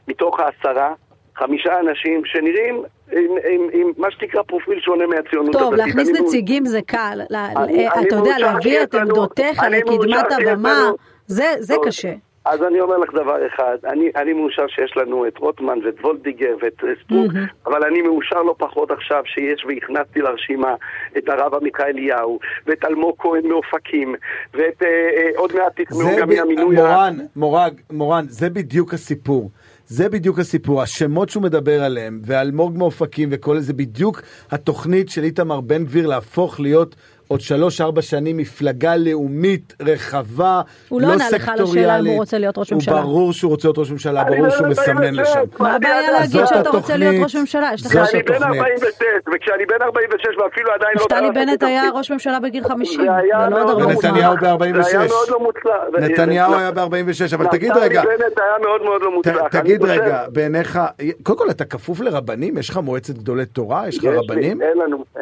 מתוך 0.08 0.40
העשרה 0.40 0.94
חמישה 1.36 1.80
אנשים 1.80 2.22
שנראים 2.26 2.84
עם, 3.16 3.32
עם, 3.52 3.68
עם 3.74 3.92
מה 3.98 4.08
שנקרא 4.12 4.42
פרופיל 4.48 4.80
שונה 4.80 5.08
מהציונות 5.08 5.54
טוב, 5.54 5.74
הדתית. 5.74 5.86
להכניס 5.88 6.10
אני 6.10 6.20
מאושר- 6.20 6.28
נציגים 6.28 6.66
זה 6.66 6.82
קל, 6.82 7.22
אני- 7.32 7.88
אה, 7.88 7.94
אני 7.94 8.08
אתה 8.08 8.16
יודע, 8.16 8.36
להביא 8.40 8.84
את 8.84 8.96
עמדותיך 8.96 9.64
לקדמת 9.70 10.26
הבמה, 10.32 10.92
זה 11.28 11.46
זה 11.60 11.76
טוב, 11.76 11.86
קשה. 11.88 12.14
אז 12.46 12.64
אני 12.64 12.82
אומר 12.82 12.98
לך 12.98 13.14
דבר 13.14 13.48
אחד, 13.48 13.78
אני, 13.86 14.10
אני 14.16 14.34
מאושר 14.34 14.68
שיש 14.68 14.98
לנו 14.98 15.28
את 15.28 15.38
רוטמן 15.38 15.80
ואת 15.86 16.00
וולדיגר 16.02 16.56
ואת 16.62 16.74
סטרוק, 17.04 17.32
אבל 17.66 17.84
אני 17.84 18.02
מאושר 18.02 18.42
לא 18.44 18.56
פחות 18.58 18.92
עכשיו 18.92 19.22
שיש 19.26 19.66
והכנסתי 19.66 20.20
לרשימה 20.22 20.76
את 21.18 21.30
הרב 21.30 21.56
עמיחי 21.56 21.84
אליהו 21.84 22.40
ואת 22.68 22.86
אלמוג 22.86 23.16
כהן 23.20 23.48
מאופקים 23.48 24.16
ואת 24.54 24.84
אה, 24.84 24.88
אה, 24.88 25.30
עוד 25.36 25.52
מעט 25.56 25.80
זה 25.90 26.16
גם 26.20 26.30
מהמינוי 26.30 26.76
מורן, 26.76 27.18
מורג, 27.36 27.74
מורן, 27.92 28.26
זה 28.28 28.50
בדיוק 28.50 28.94
הסיפור. 28.94 29.50
זה 29.94 30.10
בדיוק 30.10 30.40
הסיפור, 30.40 30.82
השמות 30.82 31.30
שהוא 31.30 31.44
מדבר 31.44 31.84
עליהם, 31.84 32.22
ואלמוג 32.26 32.78
מאופקים 32.78 33.30
וכל 33.32 33.60
זה, 33.60 33.74
בדיוק 33.74 34.22
התוכנית 34.52 35.10
של 35.10 35.24
איתמר 35.24 35.62
בן 35.62 35.86
גביר 35.86 36.08
להפוך 36.08 36.60
להיות 36.60 36.96
עוד 37.34 37.42
שלוש-ארבע 37.42 38.02
שנים 38.02 38.38
מפלגה 38.38 38.96
לאומית 38.96 39.74
רחבה, 39.82 40.62
הוא 40.90 41.02
לא 41.02 41.08
לא 41.08 41.14
ענה 41.14 41.30
לך 41.30 41.50
על 41.50 41.54
השאלה 41.54 41.68
סקטוריאלית. 41.68 42.06
אם 42.06 42.12
הוא 42.12 42.20
רוצה 42.20 42.38
להיות 42.38 42.58
ראש 42.58 42.74
ממשלה. 42.74 42.94
הוא 42.94 43.02
ברור 43.02 43.34
שהוא 43.34 43.50
רוצה 43.52 43.68
להיות 43.68 43.78
ראש 43.78 43.92
ממשלה, 43.92 44.22
אני 44.22 44.30
ברור 44.30 44.48
לא 44.48 44.50
שהוא 44.50 44.68
מסמן 44.68 45.04
אני 45.04 45.18
לשם. 45.18 45.40
מה 45.60 45.76
הבעיה 45.76 46.12
להגיד 46.12 46.46
שאתה 46.46 46.70
רוצה 46.70 46.98
להיות 46.98 47.16
ראש 47.24 47.36
ממשלה? 47.36 47.70
יש 47.74 47.86
לך... 47.86 47.94
זאת 47.94 48.08
כשאני 48.08 48.24
בן 48.24 48.34
התוכנית. 48.34 48.62
46, 48.62 48.94
וכשאני 49.36 49.66
בן 49.66 49.82
46 49.82 50.26
ואפילו 50.38 50.70
עדיין 50.72 50.94
לא... 50.98 51.04
נפתלי 51.04 51.32
בנט 51.32 51.64
היה 51.64 51.84
ראש 51.94 52.12
ממשלה 52.12 52.40
בגיל 52.40 52.64
50, 52.64 53.02
זה 53.02 53.16
היה 53.16 53.40
זה 53.44 53.50
לא 53.50 53.64
עוד 53.64 53.68
לא 53.68 53.72
הרבה. 53.72 53.94
ונתניהו 53.94 54.36
זמן. 54.40 54.58
ב-46. 54.58 54.84
זה 54.84 55.00
היה 55.00 55.08
מאוד 55.08 55.30
לא 55.30 55.40
מוצלח. 55.40 55.74
נתניהו 56.00 56.56
היה 56.56 56.72
ב-46, 56.72 57.36
אבל 57.36 57.48
תגיד 57.48 57.72
נפתלי 57.72 57.86
רגע, 57.86 58.02
בנט 58.02 58.40
היה 58.40 58.56
מאוד 58.62 58.82
מאוד 58.84 59.02
לא 59.02 59.12
מוצלח. 59.12 59.48
תגיד 59.52 59.84
רגע, 59.84 60.26
בעיניך, 60.30 60.80
קודם 61.24 61.38
כל 61.38 61.50
אתה 61.50 61.66
כפוף 61.66 62.00
לרבנים? 62.00 62.58
יש 62.58 62.70
לך 62.70 62.78
מועצת 62.78 63.14
גדולי 63.14 63.46
תורה? 63.46 63.88
יש 63.88 63.98
לך 63.98 64.06
רבנים? 64.06 64.62
אין 64.62 64.78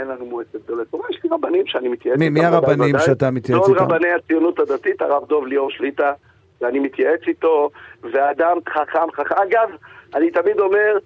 לנו, 0.07 0.25
מועצת 0.25 0.55
גדולי 0.65 0.83
תורה, 0.91 1.05
יש 1.11 1.20
רבנים 1.31 1.67
שאני 1.67 1.87
מתייעץ 1.89 2.21
איתם. 2.21 2.33
מי 2.33 2.45
הרבנים. 2.45 2.95
שאתה 2.99 3.31
מתייעץ 3.31 3.61
כל 3.65 3.71
איתם? 3.73 3.83
רבני 3.83 4.11
הציונות 4.13 4.59
הדתית, 4.59 5.01
הרב 5.01 5.23
דוב 5.27 5.47
ליאור 5.47 5.71
שליטה, 5.71 6.13
ואני 6.61 6.79
מתייעץ 6.79 7.19
איתו, 7.27 7.69
ואדם 8.03 8.57
חכם, 8.69 9.11
חכם. 9.15 9.35
אגב, 9.35 9.69
אני 10.15 10.31
תמיד 10.31 10.59
אומר, 10.59 10.97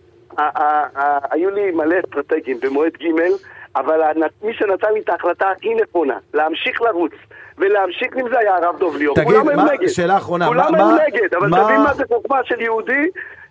היו 1.32 1.50
לי 1.50 1.72
מלא 1.72 1.96
אסטרטגים 2.06 2.58
במועד 2.62 2.92
ג', 3.04 3.08
אבל 3.76 4.02
מי 4.44 4.54
שנתן 4.54 4.94
לי 4.94 5.00
את 5.00 5.10
ההחלטה 5.10 5.50
הכי 5.58 5.76
נכונה, 5.76 6.18
להמשיך 6.34 6.82
לרוץ. 6.82 7.12
ולהמשיך 7.58 8.16
עם 8.16 8.30
זה 8.30 8.40
היה 8.40 8.56
הרב 8.56 8.80
דוב 8.80 8.96
ליאור. 8.98 9.16
תגיד, 9.16 9.38
מה- 9.56 9.74
נגד. 9.74 9.88
שאלה 9.88 10.18
אחרונה, 10.18 10.48
כולם 10.48 10.72
מה- 10.72 10.98
נגד, 11.08 11.34
אבל 11.36 11.48
מה- 11.48 11.64
תבין 11.64 11.82
מה 11.82 11.94
זה 11.94 12.04
חוכמה 12.08 12.40
של 12.44 12.62
יהודי, 12.62 13.08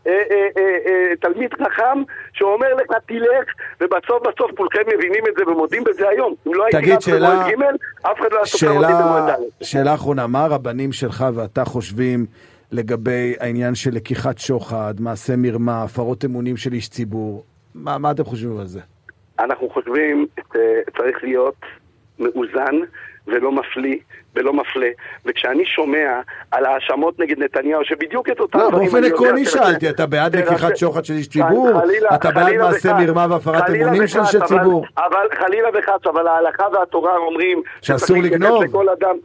אה, 0.07 0.23
אה, 0.31 0.47
אה, 0.87 1.17
תלמיד 1.21 1.55
חכם, 1.55 2.03
שאומר 2.35 2.75
לך 2.75 2.97
תלך, 3.07 3.45
ובסוף 3.81 4.23
בסוף 4.23 4.51
כולכם 4.57 4.81
מבינים 4.97 5.23
את 5.29 5.35
זה 5.39 5.53
ומודים 5.53 5.85
בזה 5.85 6.09
היום. 6.09 6.35
אם 6.47 6.55
לא 6.55 6.65
הייתי 6.65 6.93
רץ 6.93 7.09
במועד 7.09 7.21
שאלה- 7.21 7.73
ג', 7.73 8.07
אף 8.07 8.19
אחד 8.21 8.33
לא 8.33 8.37
היה 8.37 8.47
סופר 8.47 8.71
אותי 8.71 8.93
במועד 9.03 9.31
ד'. 9.31 9.65
שאלה 9.65 9.95
אחרונה, 9.95 10.27
מה 10.27 10.45
הרבנים 10.45 10.93
שלך 10.93 11.25
ואתה 11.35 11.65
חושבים 11.65 12.27
לגבי 12.73 13.35
העניין 13.41 13.75
של 13.75 13.91
לקיחת 13.95 14.39
שוחד, 14.39 14.95
מעשה 15.01 15.37
מרמה, 15.37 15.83
הפרות 15.83 16.25
אמונים 16.25 16.57
של 16.57 16.73
איש 16.73 16.89
ציבור? 16.89 17.45
מה, 17.75 17.99
מה 17.99 18.11
אתם 18.11 18.25
חושבים 18.25 18.59
על 18.59 18.67
זה? 18.67 18.81
אנחנו 19.39 19.71
חושבים 19.71 20.27
שצריך 20.39 21.19
להיות 21.23 21.55
מאוזן 22.19 22.77
ולא 23.27 23.53
מפליא 23.53 23.97
ולא 24.35 24.53
מפלה. 24.53 24.89
וכשאני 25.27 25.65
שומע 25.65 26.21
על 26.51 26.67
האשמות 26.67 27.19
נגד 27.19 27.39
נתניהו, 27.39 27.85
שבדיוק 27.85 28.29
את 28.29 28.41
אותם 28.41 28.59
לא, 28.59 28.69
דברים... 28.71 28.89
באופן 28.91 29.05
עקרוני 29.05 29.45
שאלתי, 29.45 29.91
אתה 29.91 30.07
בעד 30.07 30.37
לקיחת 30.37 30.77
שוחד 30.77 31.05
של 31.05 31.15
איש 31.15 31.29
ציבור? 31.29 31.71
אתה 32.15 32.31
בעד 32.31 32.57
מעשה. 32.57 32.95
מרמה 32.95 33.27
והפרת 33.31 33.71
אמונים 33.71 34.07
של 34.07 34.21
וחס, 34.21 34.35
איש 34.35 34.43
אבל- 34.43 34.47
ציבור? 34.47 34.87
אבל 34.99 35.27
חלילה 35.35 35.69
וחס, 35.75 36.07
אבל 36.07 36.27
ההלכה 36.27 36.65
והתורה 36.73 37.17
אומרים... 37.17 37.63
שאסור 37.83 38.17
לגנוב. 38.23 38.65
לכל 38.65 38.89
אדם, 38.89 39.17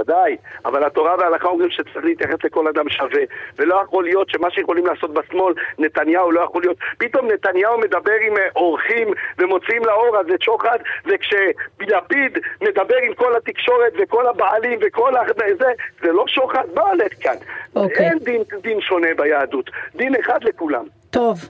ודאי, 0.00 0.36
אבל 0.64 0.84
התורה 0.84 1.14
וההלכה 1.18 1.48
אומרים 1.48 1.70
שצריך 1.70 2.04
להתייחס 2.04 2.44
לכל 2.44 2.68
אדם 2.68 2.88
שווה. 2.88 3.22
ולא 3.58 3.80
יכול 3.84 4.04
להיות 4.04 4.30
שמה 4.30 4.50
שיכולים 4.50 4.86
לעשות 4.86 5.14
בשמאל, 5.14 5.54
נתניהו 5.78 6.30
לא 6.32 6.40
יכול 6.40 6.62
להיות. 6.62 6.76
פתאום 6.98 7.26
נתניהו 7.30 7.78
מדבר 7.78 8.12
עם 8.26 8.36
אה, 8.36 8.42
אורחים 8.56 9.08
ומוציאים 9.38 9.84
לאור 9.84 10.16
את 10.34 10.42
שוחד, 10.42 10.78
וכשלפיד 11.06 12.38
מדבר 12.60 12.96
עם 13.06 13.14
כל 13.14 13.36
התקשורת 13.36 13.92
וכל 14.02 14.26
הבעלים 14.48 14.78
וכל 14.86 15.16
ה... 15.16 15.20
זה, 15.58 15.66
זה 16.02 16.12
לא 16.12 16.24
שוחד, 16.28 16.64
מה 16.74 16.82
הולך 16.82 17.12
כאן? 17.20 17.34
אוקיי. 17.76 18.06
אין 18.06 18.18
דין, 18.18 18.42
דין 18.62 18.80
שונה 18.80 19.08
ביהדות, 19.16 19.70
דין 19.96 20.14
אחד 20.20 20.38
לכולם. 20.44 20.84
טוב. 21.10 21.48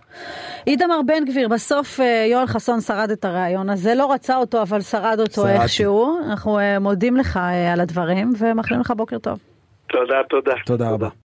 איתמר 0.67 1.01
בן 1.07 1.25
גביר, 1.25 1.49
בסוף 1.49 2.01
אה, 2.01 2.27
יואל 2.31 2.47
חסון 2.47 2.81
שרד 2.81 3.11
את 3.11 3.25
הריאיון 3.25 3.71
הזה, 3.71 3.95
לא 3.95 4.13
רצה 4.13 4.37
אותו, 4.37 4.63
אבל 4.63 4.81
שרד 4.81 5.17
אותו 5.21 5.33
שרדתי. 5.33 5.63
איכשהו. 5.63 6.19
אנחנו 6.31 6.59
אה, 6.59 6.79
מודים 6.79 7.17
לך 7.17 7.37
אה, 7.37 7.73
על 7.73 7.81
הדברים 7.81 8.33
ומאחלים 8.39 8.81
לך 8.81 8.91
בוקר 8.97 9.19
טוב. 9.19 9.39
תודה, 9.89 10.23
תודה. 10.29 10.55
תודה 10.67 10.91
רבה. 10.91 11.09